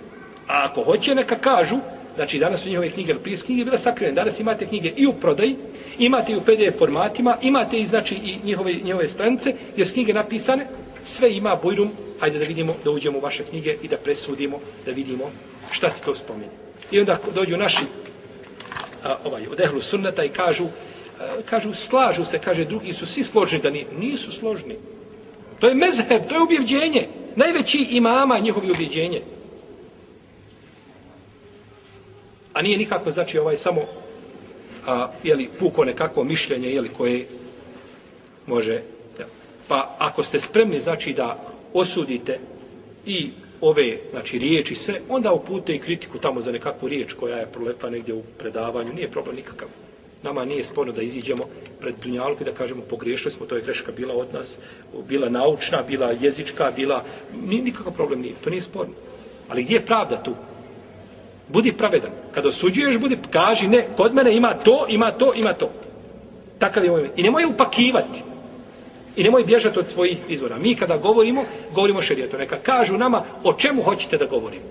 [0.48, 1.76] A ako hoće, neka kažu,
[2.14, 5.56] znači danas su njihove knjige, prije knjige bile sakrivene, danas imate knjige i u prodaji,
[5.98, 10.14] imate i u PDF formatima, imate i znači i njihove, njihove stranice, gdje su knjige
[10.14, 10.66] napisane,
[11.04, 14.92] sve ima bujrum, hajde da vidimo, da uđemo u vaše knjige i da presudimo, da
[14.92, 15.30] vidimo
[15.70, 16.50] šta se to spominje.
[16.90, 17.86] I onda dođu naši
[19.04, 20.64] a, ovaj, od ehlu sunnata i kažu,
[21.20, 24.76] a, kažu, slažu se, kaže, drugi su svi složni da ni, nisu složni.
[25.60, 27.08] To je mezheb, to je ubjeđenje.
[27.36, 29.22] Najveći imama njihovi ubjeđenje.
[32.52, 33.80] A nije nikako, znači, ovaj samo
[34.86, 37.26] a, jeli, puko nekakvo mišljenje, jeli, koje
[38.46, 38.74] može...
[39.18, 39.26] Ja.
[39.68, 41.38] Pa ako ste spremni, znači, da
[41.72, 42.38] osudite
[43.06, 47.52] i ove, znači, riječi sve, onda upute i kritiku tamo za nekakvu riječ koja je
[47.52, 48.92] proletla negdje u predavanju.
[48.92, 49.68] Nije problem nikakav.
[50.22, 51.44] Nama nije sporno da iziđemo
[51.80, 54.58] pred Dunjalku i da kažemo pogriješili smo, to je greška bila od nas,
[55.08, 57.04] bila naučna, bila jezička, bila...
[57.46, 58.92] Nikakav problem nije, to nije sporno.
[59.48, 60.34] Ali gdje je pravda tu?
[61.48, 62.10] Budi pravedan.
[62.34, 65.70] Kad osuđuješ, budi, kaži, ne, kod mene ima to, ima to, ima to.
[66.58, 68.22] Takav je moj I nemoj upakivati.
[69.16, 70.58] I nemoj bježati od svojih izvora.
[70.58, 72.38] Mi kada govorimo, govorimo šerijeto.
[72.38, 74.64] Neka kažu nama o čemu hoćete da govorimo.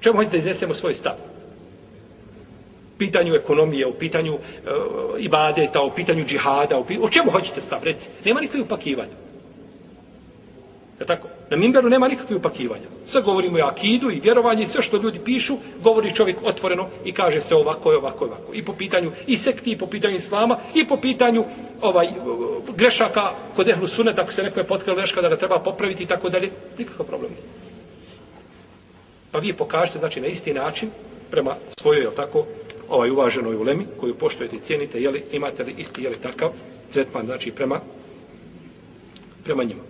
[0.00, 1.14] Čemu hoćete da iznesemo svoj stav
[2.98, 4.40] pitanju ekonomije, u pitanju uh,
[5.18, 8.10] ibadeta, u pitanju džihada, u, pitanju, o čemu hoćete stav, reci?
[8.24, 9.12] Nema nikakve upakivanja.
[11.00, 11.28] Je tako?
[11.50, 12.86] Na Mimberu nema nikakve upakivanja.
[13.06, 17.12] Sve govorimo i akidu i vjerovanje i sve što ljudi pišu, govori čovjek otvoreno i
[17.12, 18.54] kaže se ovako i ovako i ovako.
[18.54, 21.44] I po pitanju i sekti, i po pitanju islama, i po pitanju
[21.82, 22.08] ovaj
[22.76, 26.28] grešaka kod ehlu suneta, ako se nekome potkrilo greška da ga treba popraviti i tako
[26.28, 26.50] dalje.
[26.78, 27.42] Nikakav problem nije.
[29.30, 30.90] Pa vi pokažete, znači, na isti način,
[31.30, 32.46] prema svojoj, je tako,
[32.94, 36.50] ovaj uvaženoj ulemi koju poštujete i cijenite, jeli, imate li isti jeli, takav
[36.92, 37.80] tretman, znači prema,
[39.44, 39.82] prema njima.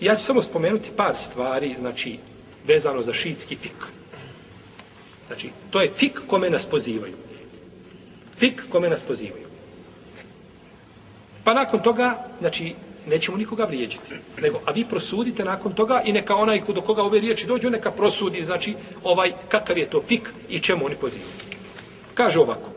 [0.00, 2.18] Ja ću samo spomenuti par stvari, znači,
[2.66, 3.86] vezano za šiitski fik.
[5.26, 7.14] Znači, to je fik kome nas pozivaju.
[8.38, 9.46] Fik kome nas pozivaju.
[11.44, 12.74] Pa nakon toga, znači,
[13.06, 14.14] nećemo nikoga vrijeđati.
[14.42, 17.90] Nego, a vi prosudite nakon toga i neka onaj do koga ove riječi dođu, neka
[17.90, 18.74] prosudi, znači,
[19.04, 21.45] ovaj, kakav je to fik i čemu oni pozivaju.
[22.16, 22.70] Kaže ovako.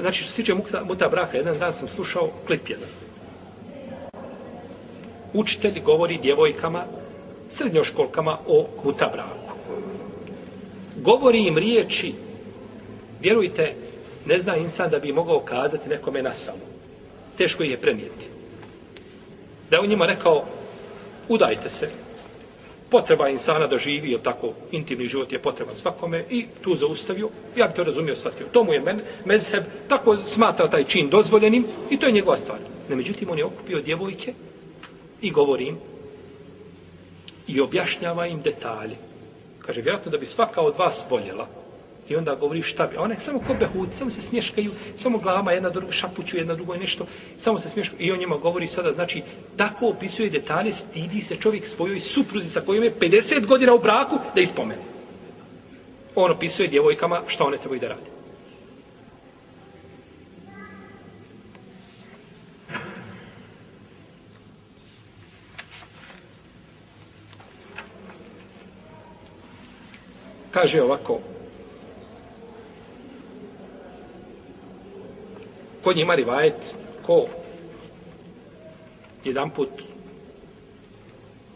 [0.00, 2.88] Znači, što se tiče muta, muta braka, jedan dan sam slušao klip jedan.
[5.32, 6.84] Učitelj govori djevojkama
[7.48, 9.56] srednjoškolkama o muta braku.
[10.96, 12.14] Govori im riječi,
[13.20, 13.74] vjerujte,
[14.26, 16.64] ne zna insan da bi mogao kazati nekome na samo.
[17.38, 18.26] Teško ih je prenijeti.
[19.70, 20.44] Da je u njima rekao,
[21.28, 21.88] udajte se,
[22.92, 27.66] potreba insana da živi, je tako, intimni život je potreban svakome i tu zaustavio, ja
[27.66, 28.46] bi to razumio, shvatio.
[28.52, 32.58] To mu je men, mezheb, tako smatra taj čin dozvoljenim i to je njegova stvar.
[32.88, 34.34] Ne, međutim, on je okupio djevojke
[35.22, 35.78] i govori im
[37.46, 38.96] i objašnjava im detalje.
[39.58, 41.48] Kaže, vjerojatno da bi svaka od vas voljela,
[42.12, 42.96] I onda govori šta bi.
[42.96, 46.78] A one samo ko behud, samo se smješkaju, samo glavama jedna druga šapuću, jedna drugoj
[46.78, 47.06] nešto,
[47.38, 48.00] samo se smješkaju.
[48.00, 49.22] I on njima govori sada, znači,
[49.56, 54.18] tako opisuje detalje, stidi se čovjek svojoj supruzi sa kojom je 50 godina u braku
[54.34, 54.82] da ispomene.
[56.14, 58.10] On opisuje djevojkama šta one trebaju da rade.
[70.50, 71.31] Kaže ovako,
[75.82, 77.26] Kod njima rivajet ko
[79.24, 79.68] jedan put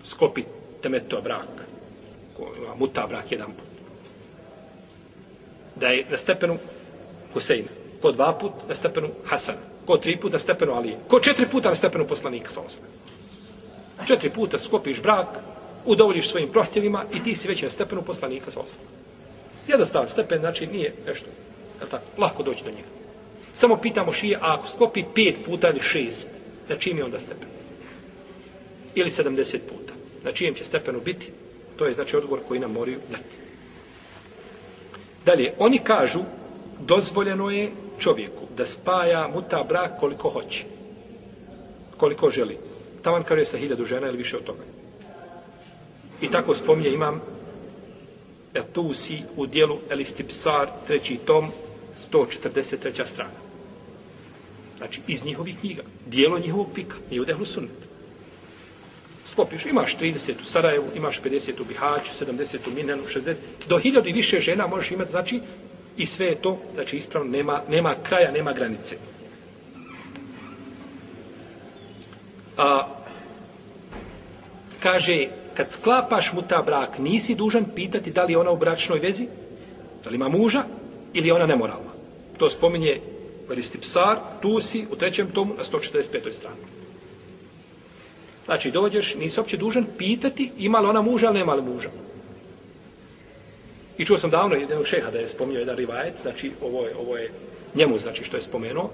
[0.05, 0.45] skopi
[0.83, 1.67] temeto brak,
[2.37, 3.67] ko ima muta brak jedan put.
[5.77, 6.59] Da je na stepenu
[7.35, 7.69] Huseina,
[8.03, 11.69] ko dva put na stepenu Hasana, ko tri put na stepenu Alije, ko četiri puta
[11.69, 12.83] na stepenu poslanika sa osam.
[14.07, 15.27] Četiri puta skopiš brak,
[15.85, 18.79] udovoljiš svojim prohtjevima i ti si već na stepenu poslanika sa osam.
[19.69, 21.27] Jednostavan stepen, znači nije nešto,
[21.81, 23.06] je tako, lako doći do njega.
[23.57, 26.29] Samo pitamo šije, a ako sklopi pet puta ili šest,
[26.69, 27.49] na čim je onda stepen?
[28.95, 29.93] Ili sedamdeset puta.
[30.25, 31.31] Na čijem će stepenu biti?
[31.77, 33.37] To je znači odgovor koji nam moraju dati.
[35.25, 36.21] Dalje, oni kažu,
[36.81, 40.65] dozvoljeno je čovjeku da spaja muta brak koliko hoće.
[41.97, 42.59] Koliko želi.
[43.03, 44.63] Taman kaže sa hiljadu žena ili više od toga.
[46.21, 47.23] I tako spominje imam
[48.55, 51.49] Etusi u dijelu Elistipsar, treći tom,
[52.13, 53.07] 143.
[53.07, 53.46] strana.
[54.77, 55.83] Znači, iz njihovih knjiga.
[56.07, 56.97] Dijelo njihovog fika.
[57.11, 57.87] Nije u sunnet.
[59.31, 63.37] Sklopiš, imaš 30 u Sarajevu, imaš 50 u Bihaću, 70 u Minenu, 60.
[63.69, 65.41] Do hiljadu i više žena možeš imati, znači,
[65.97, 68.97] i sve je to, znači, ispravno, nema, nema kraja, nema granice.
[72.57, 72.89] A,
[74.81, 78.99] kaže, kad sklapaš mu ta brak, nisi dužan pitati da li je ona u bračnoj
[78.99, 79.27] vezi,
[80.05, 80.63] da li ima muža,
[81.13, 81.91] ili je ona nemoralna.
[82.39, 83.01] To spominje
[83.49, 86.33] Velistipsar, tu si u trećem tomu na 145.
[86.33, 86.57] strani.
[88.45, 91.89] Znači, dođeš, nisi opće dužan pitati ima li ona muža ili nema li muža.
[93.99, 97.17] I čuo sam davno jednog šeha da je spominjao jedan rivajec, znači ovo je, ovo
[97.17, 97.31] je
[97.75, 98.91] njemu, znači što je spomenuo,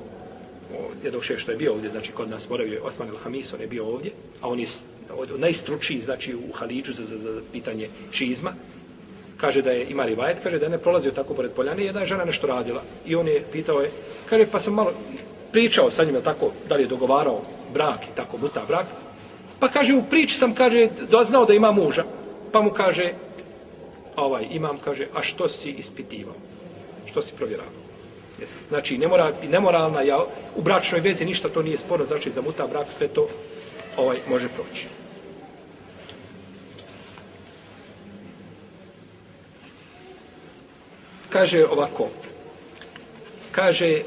[1.04, 3.66] jednog šeha što je bio ovdje, znači kod nas moravio je Osman el-Hamis, on je
[3.66, 4.66] bio ovdje, a on je
[5.36, 8.54] najstručiji, znači u Halidžu za, za, za pitanje šizma,
[9.42, 12.06] kaže da je ima rivajet, kaže da je ne prolazio tako pored poljane, jedna je
[12.14, 12.82] žena nešto radila.
[13.06, 13.90] I on je pitao je,
[14.30, 14.92] kaže, pa sam malo
[15.52, 17.40] pričao sa njima tako, da li je dogovarao
[17.74, 18.86] brak i tako, buta brak.
[19.58, 22.04] Pa kaže, u priči sam, kaže, doznao da ima muža.
[22.52, 23.12] Pa mu kaže,
[24.16, 26.34] ovaj, imam, kaže, a što si ispitivao?
[27.06, 27.82] Što si provjeravao?
[28.40, 28.56] Jesi.
[28.68, 30.24] Znači, nemora, nemoralna, ja,
[30.56, 33.28] u bračnoj vezi ništa to nije sporo, znači za muta brak sve to
[33.96, 35.01] ovaj može proći.
[41.32, 42.08] Kaže ovako.
[43.52, 44.02] Kaže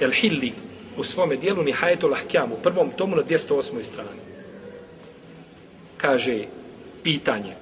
[0.00, 0.52] El Hilli
[0.96, 3.82] u svome dijelu Nihajetul Ahkjam u prvom tomu na 208.
[3.82, 4.20] strani.
[5.96, 6.44] Kaže
[7.02, 7.54] pitanje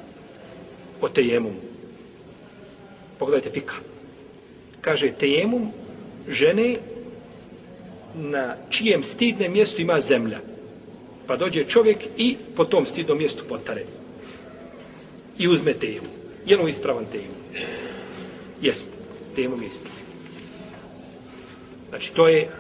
[1.01, 1.61] o tejemumu.
[3.19, 3.75] pogledajte fika.
[4.81, 5.73] Kaže tejemum
[6.29, 6.77] žene
[8.15, 10.41] na čijem stidnem mjestu ima zemlja.
[11.27, 13.85] Pa dođe čovjek i po tom stidnom mjestu potare.
[15.39, 16.11] I uzme tejemum.
[16.47, 17.44] Je li ispravan tejemum?
[18.61, 18.91] Jest,
[19.37, 19.89] temom je isto.
[21.89, 22.51] Znači, to je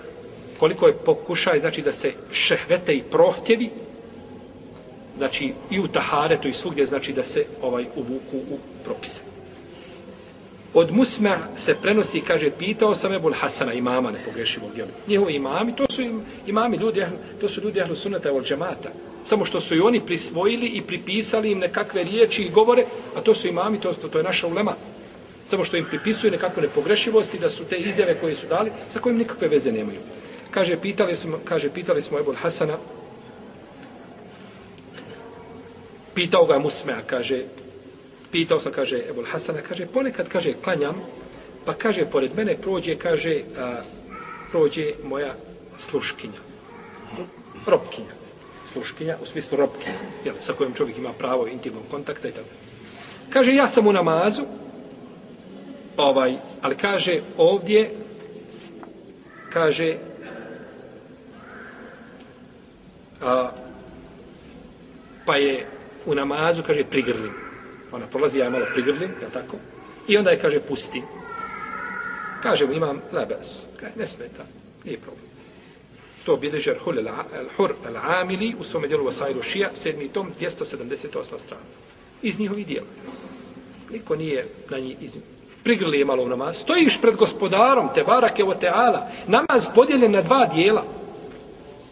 [0.58, 3.70] koliko je pokušaj, znači da se šehvete i prohtjevi,
[5.16, 9.22] znači i u taharetu i svugdje, znači da se ovaj uvuku u propise.
[10.74, 14.86] Od Musma se prenosi, kaže, pitao sam Ebul Hasana, imama, ne pogrešimo, jel?
[15.08, 16.02] Njihovi imami, to su
[16.46, 17.04] imami ljudi,
[17.40, 18.90] to su ljudi ahlu sunata od džemata.
[19.24, 22.84] Samo što su i oni prisvojili i pripisali im nekakve riječi i govore,
[23.16, 24.74] a to su imami, to, to, to je naša ulema
[25.46, 29.18] samo što im pripisuje nekakve nepogrešivosti da su te izjave koje su dali sa kojim
[29.18, 29.98] nikakve veze nemaju.
[30.50, 32.76] Kaže pitali smo, kaže pitali smo Ebul Hasana
[36.14, 37.42] pitao ga Musmea, kaže
[38.32, 41.02] pitao sam, kaže Ebul Hasana, kaže ponekad, kaže, klanjam,
[41.64, 43.82] pa kaže, pored mene prođe, kaže, a,
[44.50, 45.34] prođe moja
[45.78, 46.40] sluškinja,
[47.66, 48.14] robkinja.
[48.72, 49.90] sluškinja, u smislu robke,
[50.24, 52.48] jel, sa kojom čovjek ima pravo intimnog kontakta i tako.
[53.30, 54.42] Kaže, ja sam u namazu,
[55.96, 57.90] ovaj, ali kaže ovdje,
[59.52, 59.96] kaže,
[63.22, 63.50] a,
[65.26, 65.66] pa je
[66.06, 67.32] u namazu, kaže, prigrlim.
[67.92, 69.56] Ona prolazi, ja je malo prigrlim, je tako?
[70.08, 71.02] I onda je, kaže, pusti.
[72.42, 73.66] Kaže mu, imam lebes.
[73.80, 74.44] Kaže, ne smeta,
[74.84, 75.24] nije problem.
[76.24, 81.38] To bilježi Al-Hur Al-Amili u svome dijelu Vasailu Šija, sedmi tom, 278.
[81.38, 81.62] strana.
[82.22, 82.86] Iz njihovi dijela.
[83.90, 85.16] Niko nije na njih iz
[85.64, 86.56] Prigrli je malo u namaz.
[86.56, 89.08] Stojiš pred gospodarom, te barake o teala.
[89.26, 90.84] Namaz podijeljen na dva dijela.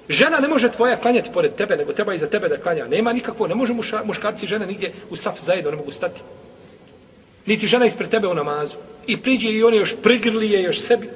[0.09, 2.87] Žena ne može tvoja klanjati pored tebe, nego treba i za tebe da klanja.
[2.89, 6.21] Nema nikakvo, ne može muša, muškarci i žene nigdje u saf zajedno, ne mogu stati.
[7.47, 8.77] Niti žena ispred tebe u namazu.
[9.07, 11.09] I priđe i on još prigrli je još sebi.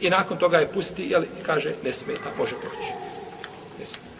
[0.00, 2.92] I nakon toga je pusti, jel, i kaže, ne smeta, može proći.
[3.78, 4.12] Ne smeta.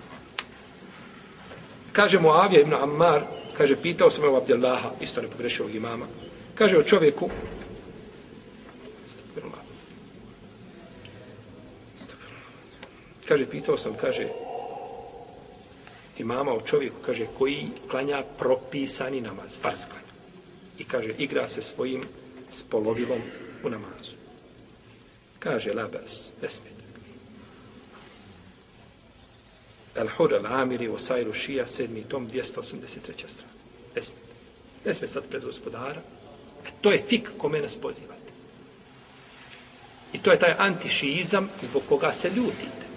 [1.93, 3.21] Kaže mu Avija ibn Ammar,
[3.59, 6.07] kaže, pitao sam je u Abdellaha, isto ne pogrešio imama,
[6.55, 7.31] kaže o čovjeku,
[13.33, 14.29] kaže, pitao sam, kaže,
[16.19, 20.13] imama o čovjeku, kaže, koji klanja propisani namaz, farz klanja.
[20.79, 22.03] I kaže, igra se svojim
[22.51, 23.21] spolovilom
[23.65, 24.17] u namazu.
[25.39, 26.49] Kaže, labas, ne.
[29.95, 33.29] El Hur al Amiri u Sajru Šija, sedmi tom, 283.
[33.29, 33.53] strana.
[33.97, 34.33] Ne smijete.
[34.85, 36.01] Ne sad pred gospodara.
[36.67, 38.33] E, to je fik kome nas pozivate.
[40.13, 42.92] I to je taj antišizam zbog koga se ljutite.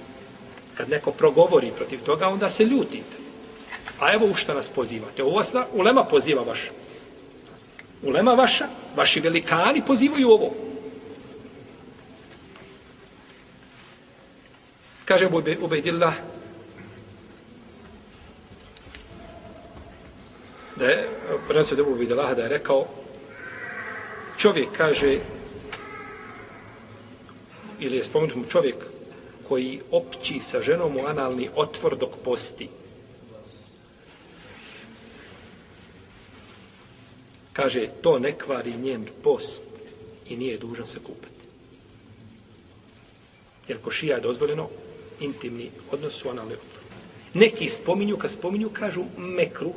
[0.76, 3.16] Kad neko progovori protiv toga, onda se ljutite.
[4.00, 5.24] A evo u šta nas pozivate.
[5.24, 6.72] Ovo vas ulema poziva vaša.
[8.04, 10.54] Ulema vaša, vaši velikani pozivaju ovo.
[15.06, 15.30] Kaže
[15.62, 16.14] Ubejdillah
[20.76, 21.10] da je,
[21.48, 22.88] prenosio da je Ubejdillah da je rekao
[24.38, 25.20] čovjek kaže
[27.80, 28.76] ili je spomenut mu čovjek
[29.48, 32.70] koji opći sa ženom u analni otvor dok posti.
[37.54, 39.64] Kaže, to ne kvari njen post
[40.30, 41.46] i nije dužan se kupati.
[43.68, 44.70] Jer ko šija je dozvoljeno,
[45.20, 46.84] intimni odnos u analni otvor.
[47.34, 49.74] Neki spominju, kad spominju, kažu mekru.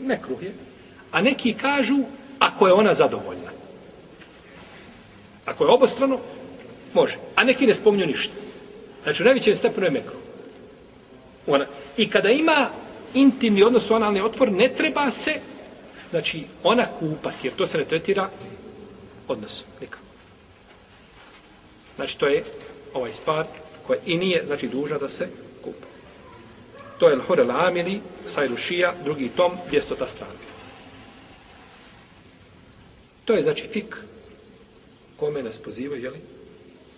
[0.00, 0.54] Mekru je.
[1.10, 1.98] A neki kažu,
[2.38, 3.50] ako je ona zadovoljna.
[5.44, 6.18] Ako je obostrano,
[6.94, 7.16] može.
[7.34, 8.45] A neki ne spominju ništa.
[9.06, 10.16] Znači, u najvećem stepenu je mekru.
[11.46, 11.66] Ona.
[11.96, 12.70] I kada ima
[13.14, 15.34] intimni odnos u analni otvor, ne treba se,
[16.10, 18.30] znači, ona kupati, jer to se ne tretira
[19.28, 19.64] odnos.
[19.80, 20.02] Nikako.
[21.96, 22.44] Znači, to je
[22.94, 23.46] ovaj stvar
[23.86, 25.28] koja i nije, znači, duža da se
[25.62, 25.86] kupa.
[26.98, 30.34] To je Al-Hur Amili, Sajlu Šija, drugi tom, 200 strana.
[33.24, 33.96] To je, znači, fik
[35.16, 36.20] kome nas pozivaju, jeli,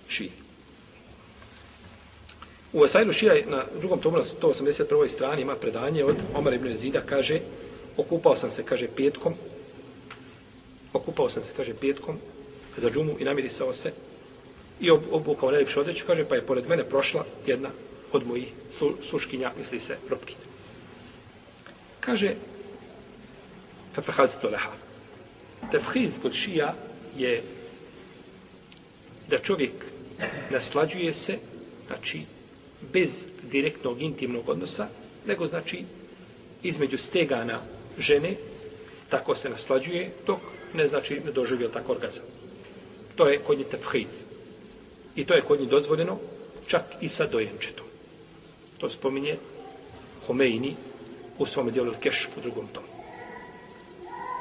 [0.09, 0.48] šiji.
[2.73, 5.09] U Esailu Šija na drugom tomu na 181.
[5.09, 7.41] strani ima predanje od Omar ibn Zida, kaže,
[7.97, 9.35] okupao sam se, kaže, petkom,
[10.93, 12.19] okupao sam se, kaže, petkom
[12.77, 13.93] za džumu i namirisao se
[14.81, 17.71] i obukao najljepšu odreću, kaže, pa je pored mene prošla jedna
[18.13, 18.49] od mojih
[19.03, 20.47] sluškinja, misli se, ropkinja.
[22.01, 22.35] Kaže,
[23.95, 24.71] Fafahaz to leha.
[25.71, 26.75] Tefhiz kod šija
[27.17, 27.43] je
[29.29, 29.73] da čovjek
[30.51, 31.39] naslađuje se,
[31.87, 32.23] znači,
[32.81, 34.89] bez direktnog intimnog odnosa,
[35.27, 35.85] nego znači
[36.63, 37.61] između stegana
[37.99, 38.35] žene,
[39.09, 40.39] tako se naslađuje, dok
[40.75, 42.25] ne znači ne doživio tako orgazam.
[43.17, 44.11] To je kod nje tefhiz.
[45.17, 46.19] I to je kod nje dozvoljeno
[46.67, 47.87] čak i sa dojenčetom.
[48.79, 49.37] To spominje
[50.27, 50.77] Homeini
[51.39, 52.87] u svom dijelu Keš u drugom tomu.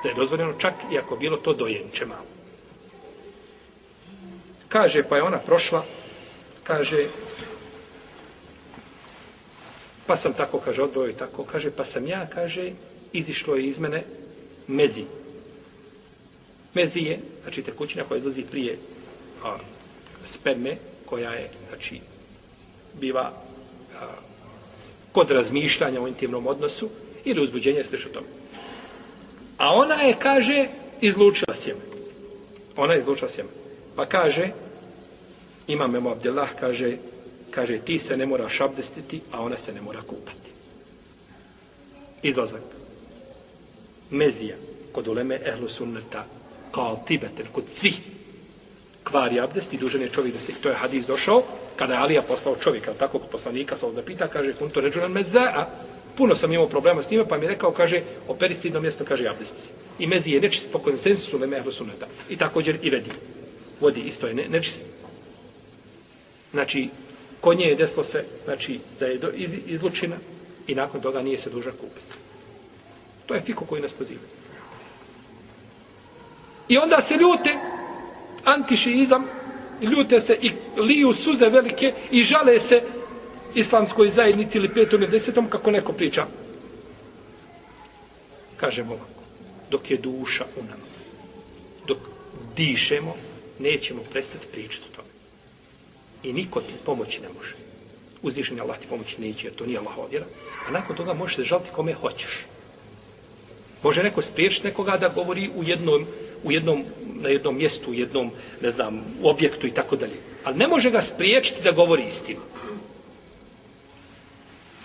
[0.04, 2.26] Da je dozvoljeno čak i ako bilo to dojenče malo.
[4.70, 5.86] Kaže, pa je ona prošla,
[6.64, 7.08] kaže,
[10.08, 12.72] Pa sam tako, kaže, odvojio i tako, kaže, pa sam ja, kaže,
[13.14, 14.04] izišlo je iz mene
[14.68, 15.04] mezi.
[16.74, 18.78] Mezi je, znači, tekućina koja izlazi prije
[19.44, 19.58] a,
[20.24, 22.00] sperme, koja je, znači,
[23.00, 23.34] biva
[24.00, 24.08] a,
[25.12, 26.90] kod razmišljanja o intimnom odnosu
[27.26, 28.28] ili uzbuđenja slično tome.
[29.58, 30.68] A ona je, kaže,
[31.02, 31.82] izlučila sjeme.
[32.76, 33.50] Ona je izlučila sjeme.
[33.96, 34.50] Pa kaže,
[35.68, 36.98] imam Memo Abdelah, kaže,
[37.52, 40.52] kaže ti se ne moraš abdestiti, a ona se ne mora kupati.
[42.22, 42.62] Izlazak.
[44.10, 44.56] Mezija
[44.92, 46.26] kod uleme ehlu sunneta
[46.72, 48.00] kao tibeten kod svih
[49.04, 51.44] kvari abdest i dužan je čovjek da se, to je hadis došao,
[51.76, 55.12] kada je Alija poslao čovjeka, tako kod poslanika, sa da pita, kaže, kun to ređunan
[55.12, 55.66] medza'a,
[56.18, 59.28] puno sam imao problema s time, pa mi je rekao, kaže, operi stidno mjesto, kaže,
[59.28, 62.08] abdest I mezi je nečist po konsensusu leme ehlu sunneta.
[62.30, 63.12] I također i vedi.
[63.82, 64.86] Vodi isto je ne, nečist.
[66.52, 66.90] Znači,
[67.42, 70.16] konje je deslo se, znači, da je do, iz, izlučina
[70.68, 72.18] i nakon toga nije se duža kupiti.
[73.26, 74.22] To je fiko koji nas poziva.
[76.68, 77.58] I onda se ljute,
[78.44, 79.26] antišiizam,
[79.82, 82.82] ljute se i liju suze velike i žale se
[83.56, 86.26] islamskoj zajednici ili petom ili desetom kako neko priča.
[88.58, 89.22] Kažemo ovako,
[89.72, 90.84] dok je duša u nama,
[91.88, 91.98] dok
[92.56, 93.16] dišemo,
[93.60, 94.97] nećemo prestati pričati.
[96.28, 97.56] I niko ti pomoći ne može.
[98.22, 100.26] Uzvišenje Allah ti pomoći neće, jer to nije Allahova vjera.
[100.68, 102.32] A nakon toga možeš se žaliti kome hoćeš.
[103.84, 106.06] Može neko spriječiti nekoga da govori u jednom,
[106.44, 106.84] u jednom,
[107.22, 110.20] na jednom mjestu, u jednom, ne znam, objektu i tako dalje.
[110.44, 112.40] Ali ne može ga spriječiti da govori istinu.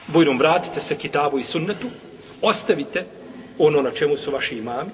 [0.06, 1.86] Bujrom, vratite se kitabu i sunnetu,
[2.42, 3.04] ostavite
[3.58, 4.90] ono na čemu su vaši imami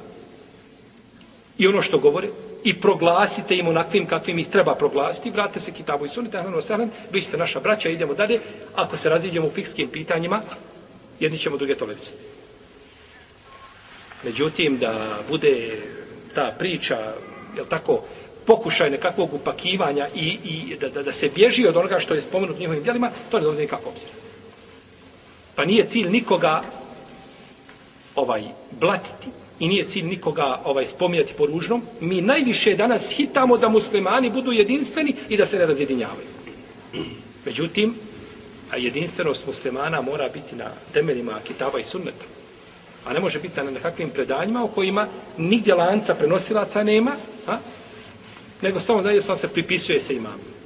[1.59, 2.28] i ono što govore
[2.64, 6.88] i proglasite im onakvim kakvim ih treba proglasiti, vratite se kitabu i sunite, ahlan wasahlan,
[7.12, 8.40] vi ste naša braća, idemo dalje,
[8.74, 10.40] ako se raziđemo u fikskim pitanjima,
[11.20, 12.22] jedni ćemo druge tolerisati.
[14.24, 15.78] Međutim, da bude
[16.34, 16.96] ta priča,
[17.56, 18.02] je tako,
[18.46, 22.61] pokušaj nekakvog upakivanja i, i da, da, da se bježi od onoga što je spomenuto
[22.61, 24.12] njihovim djelima, to ne dolazi nikako obzira.
[25.54, 26.62] Pa nije cilj nikoga
[28.14, 29.28] ovaj blatiti
[29.61, 31.82] i nije cilj nikoga ovaj spominjati po ružnom.
[32.00, 36.26] Mi najviše danas hitamo da muslimani budu jedinstveni i da se ne razjedinjavaju.
[37.44, 37.94] Međutim,
[38.70, 42.24] a jedinstvenost muslimana mora biti na temeljima kitaba i sunneta.
[43.06, 45.06] A ne može biti na nekakvim predanjima o kojima
[45.38, 47.12] nigdje lanca prenosilaca nema,
[47.46, 47.59] a?
[48.62, 50.57] nego samo da je se pripisuje se imamima.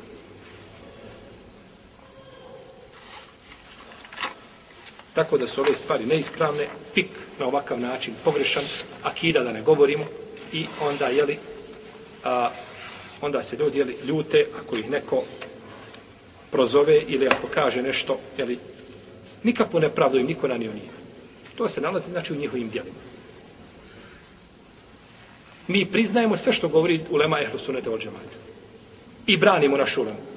[5.14, 7.06] Tako da su ove stvari neispravne, fik
[7.38, 8.64] na ovakav način pogrešan,
[9.02, 10.04] akida da ne govorimo
[10.52, 11.38] i onda jeli,
[12.24, 12.50] a,
[13.20, 15.22] onda se ljudi jeli, ljute ako ih neko
[16.50, 18.58] prozove ili ako kaže nešto, jeli,
[19.42, 20.90] nikakvu nepravdu im niko nanio nije.
[21.56, 22.96] To se nalazi znači u njihovim djelima.
[25.68, 27.58] Mi priznajemo sve što govori Ulema Lema Ehlu
[27.94, 28.36] od džemata.
[29.26, 30.31] I branimo našu ulemu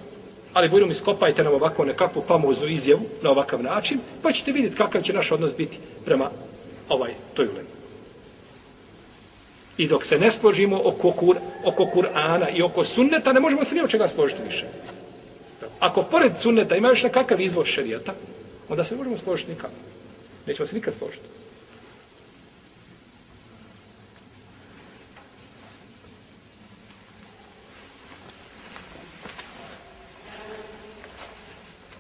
[0.56, 5.01] ali bujrom iskopajte nam ovako nekakvu famoznu izjavu na ovakav način, pa ćete vidjeti kakav
[5.01, 6.32] će naš odnos biti prema
[6.89, 7.70] ovaj toj ulemi.
[9.78, 13.76] I dok se ne složimo oko, kur, oko Kur'ana i oko sunneta, ne možemo se
[13.76, 14.66] ni od čega složiti više.
[15.80, 18.14] Ako pored sunneta ima još nekakav izvor šarijata,
[18.70, 19.74] onda se ne možemo složiti nikako.
[20.47, 21.35] Nećemo se nikad složiti.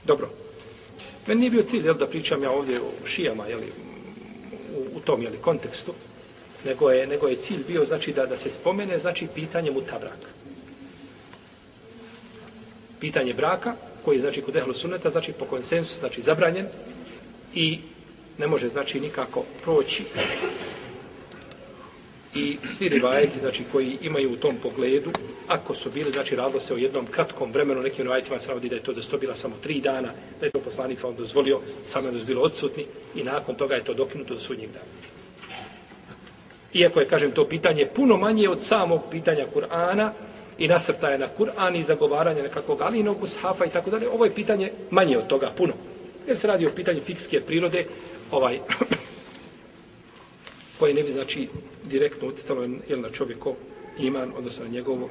[0.05, 0.29] Dobro.
[1.27, 3.59] Meni nije bio cilj jel, da pričam ja ovdje o šijama jel,
[4.75, 5.93] u, u tom jel, kontekstu,
[6.65, 10.27] nego je, nego je cilj bio znači da da se spomene znači pitanje mutabraka.
[12.99, 13.75] Pitanje braka,
[14.05, 16.67] koji je znači kod ehlu sunneta, znači po konsensusu, znači zabranjen
[17.53, 17.79] i
[18.37, 20.03] ne može znači nikako proći
[22.35, 25.11] i svi rivajeti, znači, koji imaju u tom pogledu,
[25.47, 28.75] ako su bili, znači, radilo se o jednom kratkom vremenu, nekim rivajetima se navodi da
[28.75, 30.09] je to da su to bila samo tri dana,
[30.39, 33.83] da je to poslanik sam dozvolio, samo da su bilo odsutni i nakon toga je
[33.83, 34.85] to dokinuto do sudnjeg dana.
[36.73, 40.09] Iako je, kažem, to pitanje puno manje od samog pitanja Kur'ana
[40.57, 44.71] i nasrtaja na Kur'an i zagovaranje nekakvog alinog ushafa i tako dalje, ovo je pitanje
[44.91, 45.73] manje od toga, puno.
[46.27, 47.85] Jer se radi o pitanju fikske prirode,
[48.31, 48.59] ovaj,
[50.79, 51.47] koje ne bi, znači,
[51.83, 53.55] direktno utjecalo je na čovjeko
[53.99, 55.09] iman, odnosno na njegovo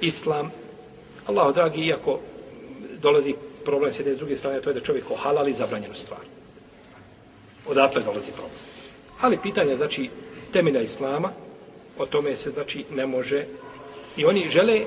[0.00, 0.50] islam.
[1.26, 2.20] Allah, dragi, iako
[3.02, 3.34] dolazi
[3.64, 6.20] problem s jedne s druge strane, to je da čovjek ohalali zabranjenu stvar.
[7.68, 8.58] Odatle dolazi problem.
[9.20, 10.10] Ali pitanje, znači,
[10.52, 11.32] temelja islama,
[11.98, 13.44] o tome se, znači, ne može.
[14.16, 14.84] I oni žele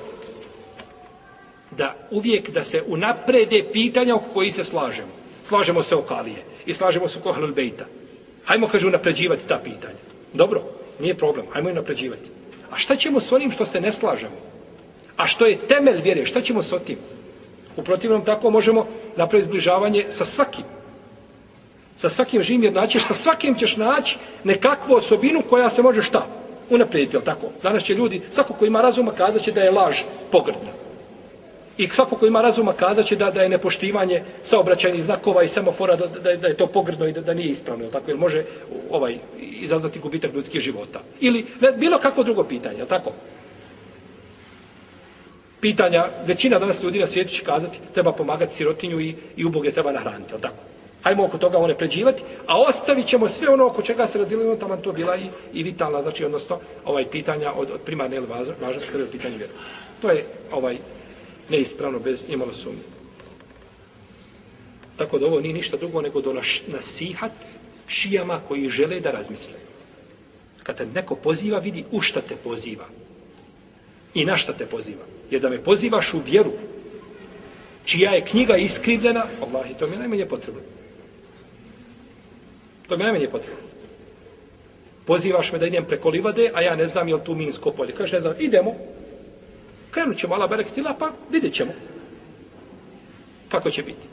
[1.71, 5.11] da uvijek da se unaprede pitanja oko koji se slažemo.
[5.43, 7.85] Slažemo se oko Alije i slažemo se oko Ahlul Bejta.
[8.45, 10.08] Hajmo, kaže, unapređivati ta pitanja.
[10.33, 10.61] Dobro,
[10.99, 12.29] nije problem, hajmo je napređivati.
[12.71, 14.35] A šta ćemo s onim što se ne slažemo?
[15.17, 16.97] A što je temelj vjere, šta ćemo s otim?
[17.77, 20.63] U protivnom tako možemo napraviti zbližavanje sa svakim.
[21.97, 26.27] Sa svakim živim jer naćeš, sa svakim ćeš naći nekakvu osobinu koja se može šta?
[26.69, 27.47] Unaprijediti, jel tako?
[27.63, 29.97] Danas će ljudi, svako ko ima razuma, kazat će da je laž
[30.31, 30.88] pogrdna.
[31.79, 35.95] I svako ko ima razuma kazat će da, da je nepoštivanje saobraćajnih znakova i semafora,
[35.95, 38.11] da, da, da je to pogrdno i da, da nije ispravno, jel tako?
[38.11, 38.43] Jer može
[38.91, 40.99] ovaj, izazvati gubitak ljudskih života.
[41.19, 41.45] Ili
[41.77, 43.11] bilo kako drugo pitanje, jel tako?
[45.61, 49.91] pitanja, većina danas ljudi na svijetu će kazati treba pomagati sirotinju i, i uboge treba
[49.91, 50.63] nahraniti, jel tako?
[51.03, 54.59] Hajmo oko toga one pređivati, a ostavit ćemo sve ono oko čega se razilimo, ono
[54.59, 58.27] tamo to bila i, i vitalna, znači odnosno ovaj pitanja od, od primarne ili
[58.61, 59.53] važnosti kada je pitanje vjera.
[60.01, 60.77] To je ovaj
[61.49, 62.99] neispravno bez imalo sumnje.
[64.97, 67.31] Tako da ovo nije ništa drugo nego do naš, nasihat
[67.87, 69.55] šijama koji žele da razmisle.
[70.63, 72.85] Kad te neko poziva, vidi u šta te poziva.
[74.13, 75.05] I na šta te poziva.
[75.31, 76.51] Jer da me pozivaš u vjeru,
[77.85, 80.61] čija je knjiga iskrivljena, Allah, to mi je najmanje potrebno.
[82.87, 83.63] To mi je najmanje potrebno.
[85.05, 87.93] Pozivaš me da idem preko livade, a ja ne znam je li tu Minsko polje.
[87.95, 88.75] Kaže, ne znam, idemo.
[89.99, 91.71] Krenut ćemo, ala barekatila, pa vidjet ćemo.
[93.49, 94.07] Kako će biti.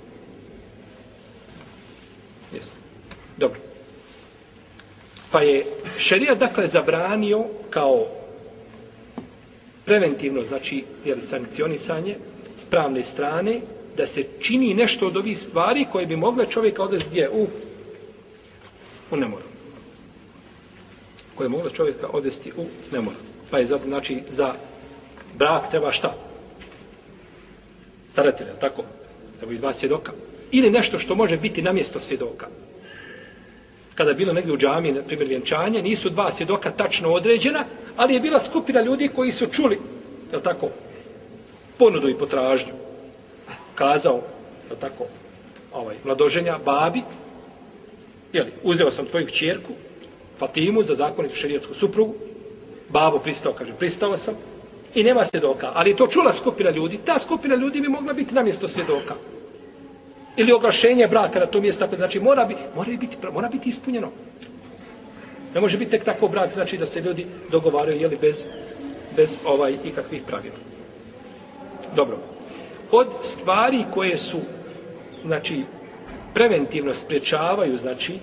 [2.53, 2.67] Yes.
[3.37, 3.61] Dobro.
[5.31, 5.65] Pa je
[5.99, 8.07] šerija dakle zabranio kao
[9.85, 12.17] preventivno, znači jer sankcionisanje
[12.57, 13.61] s pravne strane,
[13.97, 17.31] da se čini nešto od ovih stvari koje bi mogle čovjeka odvesti gdje?
[17.31, 17.47] U,
[19.11, 19.45] u nemoru.
[21.35, 23.17] Koje mogla čovjeka odvesti u nemoru.
[23.51, 24.55] Pa je znači za
[25.39, 26.15] brak treba šta?
[28.09, 28.83] Staratelja, tako?
[29.43, 30.13] Evo i dva svjedoka.
[30.51, 32.47] Ili nešto što može biti na mjesto svjedoka
[33.97, 37.65] kada je bilo negdje u džami, na primjer vjenčanje, nisu dva svjedoka tačno određena,
[37.97, 39.79] ali je bila skupina ljudi koji su čuli,
[40.33, 40.69] je tako,
[41.79, 42.73] ponudu i potražnju.
[43.75, 44.21] Kazao,
[44.71, 45.05] je tako,
[45.73, 47.03] ovaj, mladoženja, babi,
[48.33, 49.73] jeli, uzeo sam tvoju čjerku,
[50.39, 52.15] Fatimu, za zakonitu šerijetsku suprugu,
[52.89, 54.35] babo pristao, kaže, pristao sam,
[54.97, 58.43] i nema svjedoka, ali to čula skupina ljudi, ta skupina ljudi bi mogla biti na
[58.43, 59.15] mjesto svjedoka
[60.37, 64.11] ili oglašenje braka na to mjesto, tako znači mora, bi, mora, biti, mora biti ispunjeno.
[65.55, 68.47] Ne može biti tek tako brak, znači da se ljudi dogovaraju jeli, bez,
[69.17, 70.57] bez ovaj ikakvih pravila.
[71.95, 72.19] Dobro.
[72.91, 74.39] Od stvari koje su,
[75.25, 75.63] znači,
[76.35, 78.19] preventivno spriječavaju, znači,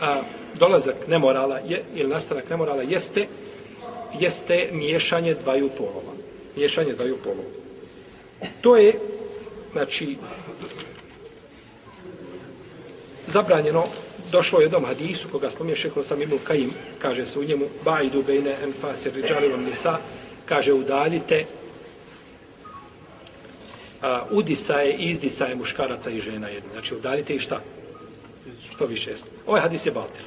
[0.00, 0.22] a,
[0.58, 3.26] dolazak nemorala je, ili nastanak nemorala jeste,
[4.20, 6.12] jeste miješanje dvaju polova.
[6.56, 7.48] Miješanje dvaju polova.
[8.60, 8.98] To je
[9.72, 10.16] znači,
[13.26, 13.84] zabranjeno,
[14.32, 18.22] došlo je jednom hadisu, koga spominje Šehol sam Ibn Kajim, kaže se u njemu, Baidu
[18.22, 19.98] bejne enfasir riđalivom nisa,
[20.46, 21.44] kaže, udaljite
[24.02, 26.70] a, udisaje i izdisaje muškaraca i žena jedne.
[26.72, 27.60] Znači, udaljite i šta?
[28.74, 29.30] Što više jeste.
[29.46, 30.24] Ovaj hadis je batir.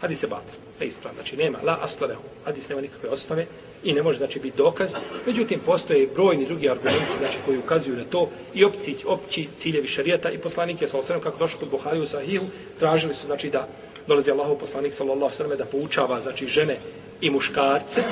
[0.00, 1.14] Hadis je batir neispravan.
[1.14, 2.22] Znači, nema la aslarehu.
[2.44, 3.46] Hadis nema nikakve osnove
[3.84, 4.94] i ne može znači biti dokaz.
[5.26, 10.30] Međutim, postoje brojni drugi argumenti znači, koji ukazuju na to i opci, opći ciljevi šarijata
[10.30, 12.46] i poslanik je sa osrem, kako došao kod Buhari u Sahihu,
[12.78, 13.68] tražili su znači da
[14.06, 16.76] dolazi Allahov poslanik sallallahu sallam da poučava znači žene
[17.20, 18.02] i muškarce,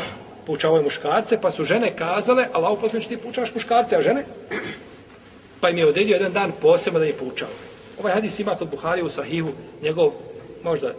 [0.46, 4.24] poučavaju muškarce, pa su žene kazale, Allahov poslanik ti poučavaš muškarce, a žene?
[5.60, 7.50] Pa im je odredio jedan dan posebno da je poučava.
[8.00, 9.48] Ovaj hadis ima kod Buhari u Sahihu,
[9.82, 10.12] njegov
[10.62, 10.92] možda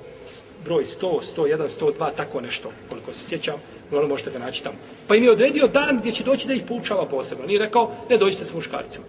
[0.65, 3.55] broj 100, 101, 102, tako nešto, koliko se sjećam,
[3.91, 4.75] ono možete ga naći tamo.
[5.07, 7.45] Pa im je odredio dan gdje će doći da ih poučava posebno.
[7.45, 9.05] Nije rekao, ne dođite sa muškarcima.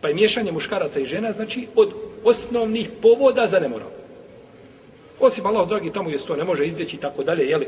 [0.00, 1.92] Pa je miješanje muškaraca i žena, znači, od
[2.24, 3.88] osnovnih povoda za nemoral.
[5.20, 7.66] Osim Allah, dragi, tamo gdje se to ne može izbjeći i tako dalje, jeli,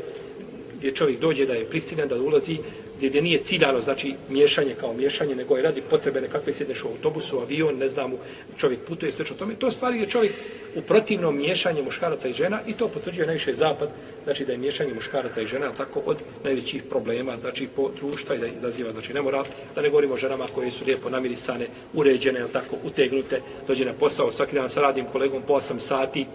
[0.77, 2.57] gdje čovjek dođe da je prisiljen da ulazi,
[2.97, 6.87] gdje, gdje nije ciljano, znači miješanje kao miješanje, nego je radi potrebe nekakve sjedneš u
[6.87, 8.13] autobusu, avion, ne znam,
[8.57, 9.55] čovjek putuje sve o tome.
[9.55, 10.33] To stvari je čovjek
[10.75, 13.89] u protivnom miješanje muškaraca i žena i to potvrđuje najviše zapad,
[14.23, 18.39] znači da je miješanje muškaraca i žena tako od najvećih problema, znači po društva i
[18.39, 19.43] da izaziva, znači ne mora,
[19.75, 24.31] da ne govorimo o ženama koje su lijepo namirisane, uređene, tako, utegnute, dođe na posao,
[24.31, 26.25] svaki dan sa radim kolegom po 8 sati,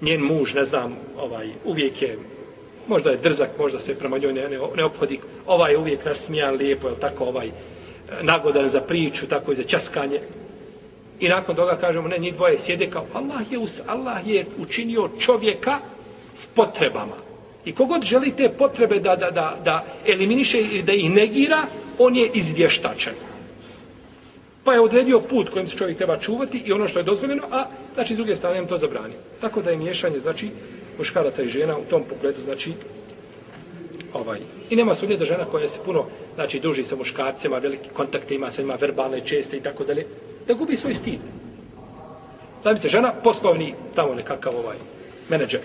[0.00, 2.18] njen muž, ne znam, ovaj, uvijek je
[2.88, 6.54] možda je drzak, možda se prema njoj ne, ne, ne ophodi, ovaj je uvijek nasmijan,
[6.54, 7.52] lijepo, je tako, ovaj, e,
[8.22, 10.20] nagodan za priču, tako i za časkanje.
[11.20, 15.10] I nakon toga kažemo, ne, njih dvoje sjede kao, Allah je, us, Allah je učinio
[15.18, 15.78] čovjeka
[16.34, 17.16] s potrebama.
[17.64, 21.62] I kogod želi te potrebe da, da, da, da eliminiše i da ih negira,
[21.98, 23.14] on je izvještačan.
[24.64, 27.64] Pa je odredio put kojim se čovjek treba čuvati i ono što je dozvoljeno, a
[27.94, 29.18] znači s druge strane to zabranio.
[29.40, 30.50] Tako da je miješanje, znači,
[30.98, 32.72] muškaraca i žena u tom pogledu, znači,
[34.12, 34.40] ovaj.
[34.70, 38.50] I nema sumnje da žena koja se puno, znači, duži sa muškarcima, veliki kontakte ima
[38.50, 40.06] sa njima, verbalne, česte i tako dalje,
[40.46, 41.20] da gubi svoj stid.
[42.62, 44.76] Znate, žena, poslovni, tamo nekakav ovaj,
[45.28, 45.60] menadžer.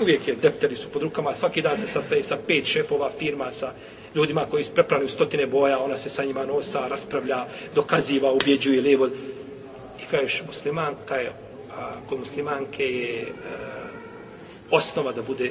[0.00, 3.72] Uvijek je, defteri su pod rukama, svaki dan se sastaje sa pet šefova firma, sa
[4.14, 8.82] ljudima koji su preprani u stotine boja, ona se sa njima nosa, raspravlja, dokaziva, ubjeđuje
[8.82, 9.06] levo.
[10.02, 11.32] I kažeš, muslimanka je,
[11.76, 13.83] a, kod muslimanke je a,
[14.70, 15.50] osnova da bude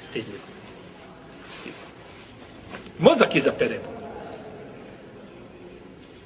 [0.00, 0.44] stidljiva.
[1.50, 1.86] Stidljiva.
[2.98, 3.80] Mozak izapere.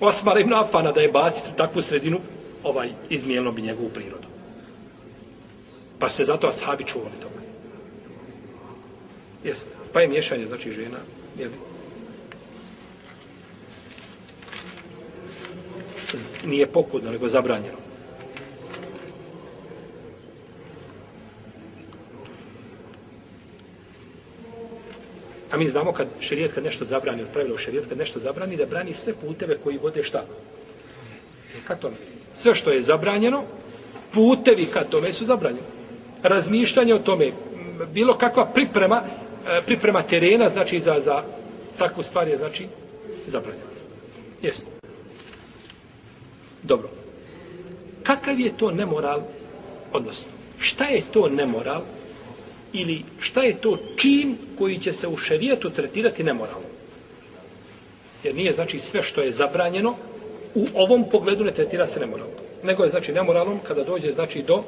[0.00, 2.20] Osmar ibn Afana da je baciti u takvu sredinu,
[2.62, 4.28] ovaj, izmijenilo bi njegovu prirodu.
[5.98, 7.40] Pa se zato ashabi čuvali toga.
[9.44, 9.70] Jeste.
[9.92, 10.98] Pa je miješanje, znači žena,
[11.38, 11.50] jel?
[16.44, 17.79] Nije pokudno, nego zabranjeno.
[25.50, 28.66] A mi znamo kad šerijet kad nešto zabrani, od pravila šerijet kad nešto zabrani, da
[28.66, 30.24] brani sve puteve koji vode šta?
[31.66, 31.96] Ka tome.
[32.34, 33.42] Sve što je zabranjeno,
[34.12, 35.66] putevi ka tome su zabranjeni.
[36.22, 37.32] Razmišljanje o tome,
[37.94, 39.02] bilo kakva priprema,
[39.48, 41.22] e, priprema terena, znači za, za
[41.78, 42.66] takvu stvar je, znači,
[43.26, 43.70] zabranjeno.
[44.42, 44.70] Jeste.
[46.62, 46.88] Dobro.
[48.02, 49.20] Kakav je to nemoral,
[49.92, 51.82] odnosno, šta je to nemoral,
[52.72, 56.66] ili šta je to čin koji će se u šerijetu tretirati nemoralno.
[58.24, 59.96] Jer nije znači sve što je zabranjeno
[60.54, 62.34] u ovom pogledu ne tretira se nemoralno.
[62.62, 64.64] Nego je znači nemoralom kada dođe znači do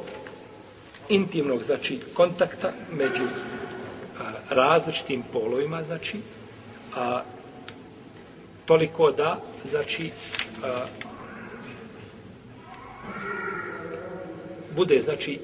[1.09, 3.25] intimnog znači kontakta među
[4.21, 6.19] a, različitim polovima znači
[6.97, 7.23] a
[8.67, 10.11] toliko da znači
[10.65, 10.85] a,
[14.77, 15.39] bude znači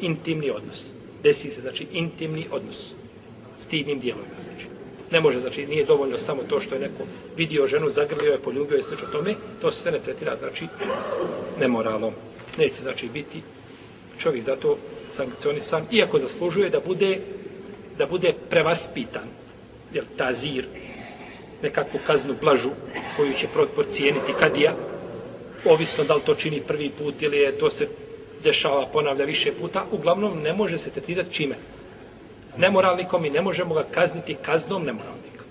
[0.00, 0.86] intimni odnos
[1.22, 2.92] desi se, znači, intimni odnos
[3.58, 4.66] s tidnim dijelovima, znači.
[5.10, 7.04] Ne može, znači, nije dovoljno samo to što je neko
[7.36, 10.66] vidio ženu, zagrlio je, poljubio je, slično o tome, to se sve ne tretira, znači,
[11.60, 12.14] nemoralom.
[12.58, 13.42] Neće, znači, biti
[14.18, 17.18] čovjek zato sankcionisan, iako zaslužuje da bude,
[17.98, 19.28] da bude prevaspitan,
[19.94, 20.66] jer ta zir,
[21.62, 22.70] nekakvu kaznu blažu
[23.16, 24.74] koju će procijeniti kadija,
[25.64, 27.88] ovisno da li to čini prvi put ili je to se
[28.44, 31.54] dešava, ponavlja više puta, uglavnom ne može se tretirati čime?
[32.56, 35.46] Nemoralnikom i ne možemo ga kazniti kaznom nemoralnikom.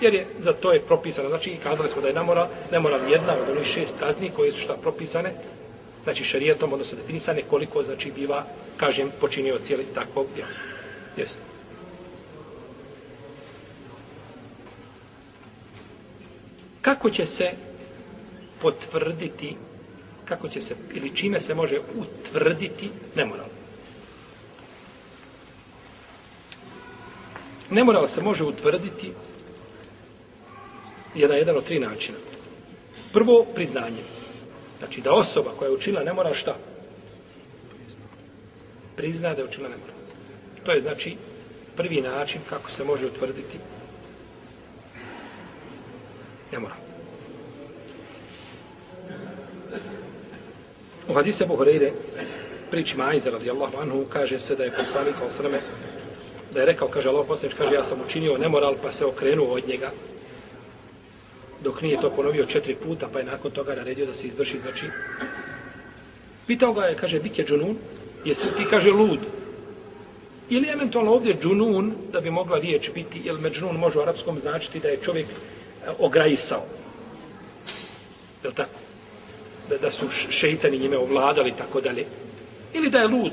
[0.00, 3.56] Jer je, za to je propisano, znači kazali smo da je nemoral, nemoral jedna od
[3.56, 5.32] onih šest kazni koje su šta propisane,
[6.04, 8.44] znači šarijetom, odnosno definisane koliko, znači biva,
[8.76, 10.50] kažem, počinio cijeli takvog djela.
[11.16, 11.38] Jesi.
[16.80, 17.50] Kako će se
[18.60, 19.56] potvrditi
[20.30, 23.46] kako će se, ili čime se može utvrditi nemoral.
[27.70, 29.12] Nemoral se može utvrditi
[31.14, 32.18] je na jedan od tri načina.
[33.12, 34.02] Prvo, priznanje.
[34.78, 36.56] Znači da osoba koja je učila nemoral šta?
[38.96, 39.96] Prizna da je učila nemoral.
[40.64, 41.16] To je znači
[41.76, 43.58] prvi način kako se može utvrditi
[46.52, 46.79] nemoral.
[51.10, 51.90] U hadise Abu Hureyre,
[52.70, 55.64] priči Majza radijallahu anhu, kaže se da je poslanik sallallahu
[56.54, 59.68] da je rekao, kaže Allah poslanič, kaže ja sam učinio nemoral pa se okrenuo od
[59.68, 59.90] njega
[61.64, 64.58] dok nije to ponovio četiri puta pa je nakon toga naredio da se izvrši.
[64.58, 64.86] Znači
[66.46, 67.76] pitao ga je, kaže, bit je džunun?
[68.24, 69.20] Jesi ti, kaže, lud?
[70.50, 74.80] Ili eventualno ovdje džunun da bi mogla riječ biti, jer međunun može u arapskom značiti
[74.80, 76.64] da je čovjek e, ograjisao?
[78.42, 78.79] Je li tako?
[79.70, 82.06] Da, da su šeitani njime ovladali, tako dalje.
[82.74, 83.32] Ili da je lud.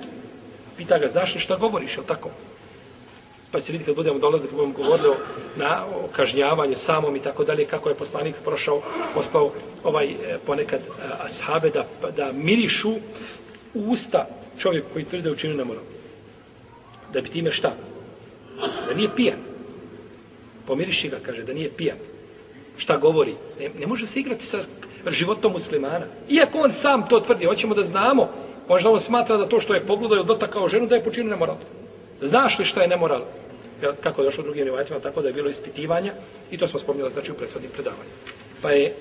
[0.78, 2.30] Pita ga, znaš li šta govoriš, je tako?
[3.52, 5.16] Pa će vidjeti kad budemo dolazili, kad budemo govorili o,
[5.56, 8.82] na, o kažnjavanju samom i tako dalje, kako je poslanik prošao,
[9.14, 9.52] poslao
[9.84, 11.86] ovaj e, ponekad e, ashabe da,
[12.16, 12.92] da mirišu
[13.74, 14.28] u usta
[14.60, 15.80] čovjek koji tvrde da na moru.
[17.14, 17.74] Da bi time šta?
[18.88, 19.40] Da nije pijan.
[20.68, 21.98] Pomiriši ga, kaže, da nije pijan.
[22.78, 23.36] Šta govori?
[23.60, 24.60] Ne, ne može se igrati sa
[25.08, 26.06] životom muslimana.
[26.30, 28.30] Iako on sam to tvrdi, hoćemo da znamo,
[28.68, 31.56] možda on smatra da to što je pogledao ili dotakao ženu, da je počinio nemoral.
[32.22, 33.22] Znaš li šta je nemoral?
[33.84, 36.14] Ja, kako je došlo u drugim rivajatima, tako da je bilo ispitivanja
[36.52, 38.10] i to smo spomnjali znači u prethodnim predavanju.
[38.62, 38.94] Pa je,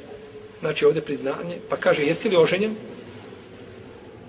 [0.60, 2.74] znači ovdje priznanje, pa kaže, jesi li oženjen?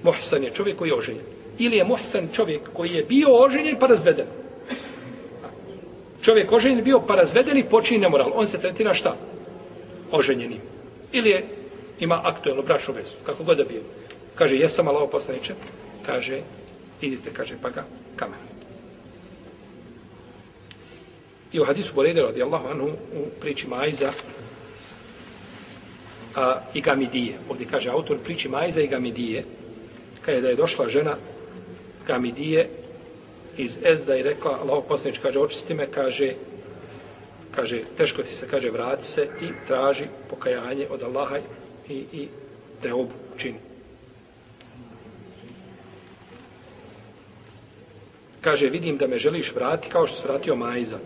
[0.03, 1.23] Mohsan je čovjek koji je oženjen.
[1.59, 4.25] Ili je Mohsan čovjek koji je bio oženjen pa razveden.
[6.21, 8.31] Čovjek oženjen bio pa razveden i počinje nemoral.
[8.35, 9.15] On se tretira šta?
[10.11, 10.61] Oženjenim.
[11.11, 11.45] Ili je
[11.99, 13.81] ima aktuelnu bračnu vezu, kako god da bio.
[14.35, 15.53] Kaže, jesam Allah poslaniče?
[16.05, 16.41] Kaže,
[17.01, 17.85] idite, kaže, pa ga
[18.15, 18.39] kamen.
[21.53, 24.11] I u hadisu Borede radijallahu anhu u priči Majza
[26.35, 27.37] a, i Gamidije.
[27.49, 29.45] Ovdje kaže autor priči Majza i Gamidije.
[30.21, 31.15] Kaže da je došla žena
[32.07, 32.69] Gamidije
[33.57, 36.33] iz Ezda i rekla, Allah poslanič kaže, očisti me, kaže,
[37.57, 41.37] kaže, teško ti se, kaže, vrati se i traži pokajanje od Allaha
[41.89, 42.27] i, i
[42.81, 43.57] te obu čini.
[48.41, 50.99] Kaže, vidim da me želiš vratiti kao što se vratio Majza.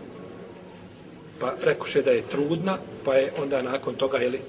[1.40, 4.40] pa rekoše da je trudna, pa je onda nakon toga, jeli,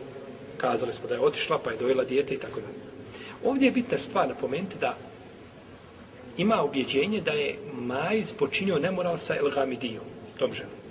[0.57, 2.83] kazali smo da je otišla, pa je dojela dijete i tako dalje.
[3.43, 4.97] Ovdje je bitna stvar napomenuti da
[6.37, 10.05] ima objeđenje da je Majz počinio nemoral sa Elhamidijom,
[10.39, 10.82] tom ženom.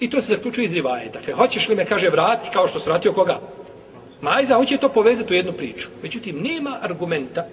[0.00, 1.18] I to se zaključuje iz rivajeta.
[1.18, 3.40] Dakle, hoćeš li me, kaže, vrati kao što se vratio koga?
[4.20, 5.88] Majza hoće to povezati u jednu priču.
[6.02, 7.46] Međutim, nema argumenta,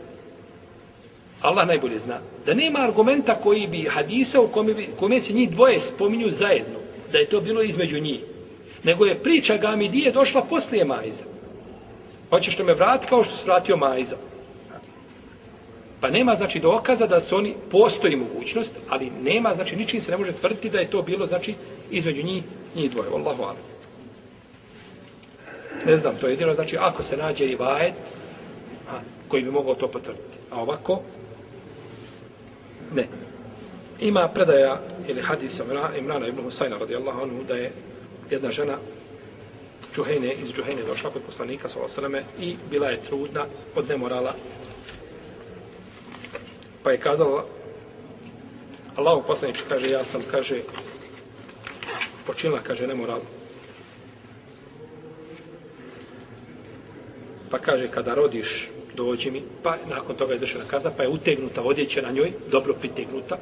[1.41, 5.49] Allah najbolje zna, da nema argumenta koji bi hadisa u kome, bi, kome se njih
[5.49, 6.79] dvoje spominju zajedno,
[7.11, 8.19] da je to bilo između njih.
[8.83, 11.23] Nego je priča Gamidije došla poslije Majza.
[12.29, 14.15] Hoćeš li me vrati kao što se vratio Majza?
[16.01, 20.17] Pa nema znači dokaza da su oni postoji mogućnost, ali nema znači ničim se ne
[20.17, 21.53] može tvrditi da je to bilo znači
[21.97, 22.43] između njih
[22.75, 23.09] njih dvoje.
[23.09, 23.55] Allahu alam.
[25.85, 27.93] Ne znam, to je jedino znači ako se nađe i vajet
[28.89, 30.37] a, koji bi mogao to potvrditi.
[30.51, 31.01] A ovako
[32.93, 33.07] ne.
[33.99, 35.61] Ima predaja ili hadis
[35.97, 37.71] Imrana ibn Husayna radijallahu anhu da je
[38.29, 38.77] jedna žena
[39.95, 42.23] Džuhene, iz Džuhene došla kod poslanika s.a.v.
[42.39, 44.33] i bila je trudna od nemorala
[46.85, 47.41] Pa je kazala,
[48.93, 50.61] Allahu poslanič kaže, ja sam, kaže,
[52.25, 53.21] počinila, kaže, nemoral.
[57.49, 61.61] Pa kaže, kada rodiš, dođi mi, pa nakon toga je izvršena kazna, pa je utegnuta
[61.61, 63.37] odjeća na njoj, dobro pritegnuta,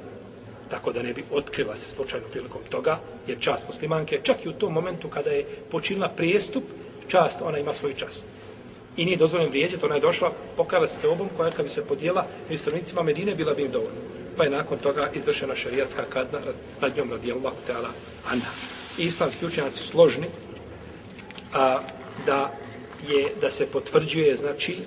[0.69, 4.53] tako da ne bi otkrila se slučajno prilikom toga, jer čast muslimanke, čak i u
[4.53, 6.63] tom momentu kada je počinila prijestup,
[7.07, 8.27] čast, ona ima svoju čast
[8.97, 12.25] i nije dozvoljen vrijeđati, ona je došla, pokajala se teobom koja kad bi se podijela
[12.49, 14.12] ministrovnicima Medine, bila bi im dovoljna.
[14.37, 16.39] Pa je nakon toga izvršena šarijatska kazna
[16.81, 17.89] nad njom radi Allahu Teala
[18.31, 18.51] Anha.
[18.97, 20.27] I islamski učenjaci su složni
[21.53, 21.79] a,
[22.25, 22.51] da
[23.07, 24.77] je da se potvrđuje, znači,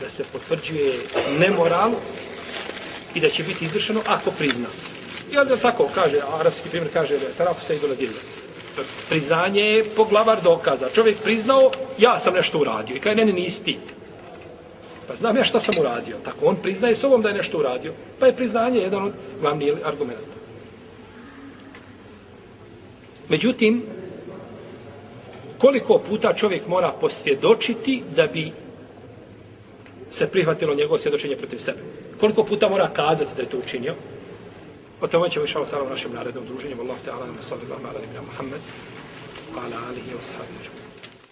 [0.00, 0.94] da se potvrđuje
[1.38, 1.92] nemoral
[3.14, 4.68] i da će biti izvršeno ako prizna.
[5.32, 8.20] I onda tako kaže, arapski primjer kaže da je taraf se idola djelja
[9.08, 10.88] priznanje je poglavar dokaza.
[10.94, 12.96] Čovjek priznao, ja sam nešto uradio.
[12.96, 13.78] I kaže, ne, ne, nisi ti.
[15.10, 16.16] Pa znam ja šta sam uradio.
[16.24, 17.92] Tako, on priznaje s ovom da je nešto uradio.
[18.18, 20.34] Pa je priznanje jedan od glavnih argumenta.
[23.28, 23.82] Međutim,
[25.58, 28.52] koliko puta čovjek mora posvjedočiti da bi
[30.10, 31.78] se prihvatilo njegovo svjedočenje protiv sebe?
[32.20, 33.94] Koliko puta mora kazati da je to učinio?
[35.00, 36.76] O tome ćemo išao tala u našem narednom druženju.
[36.76, 38.60] Wallahu nam sallallahu ala nabina Muhammed,
[39.56, 40.79] ala alihi wa sahbihi.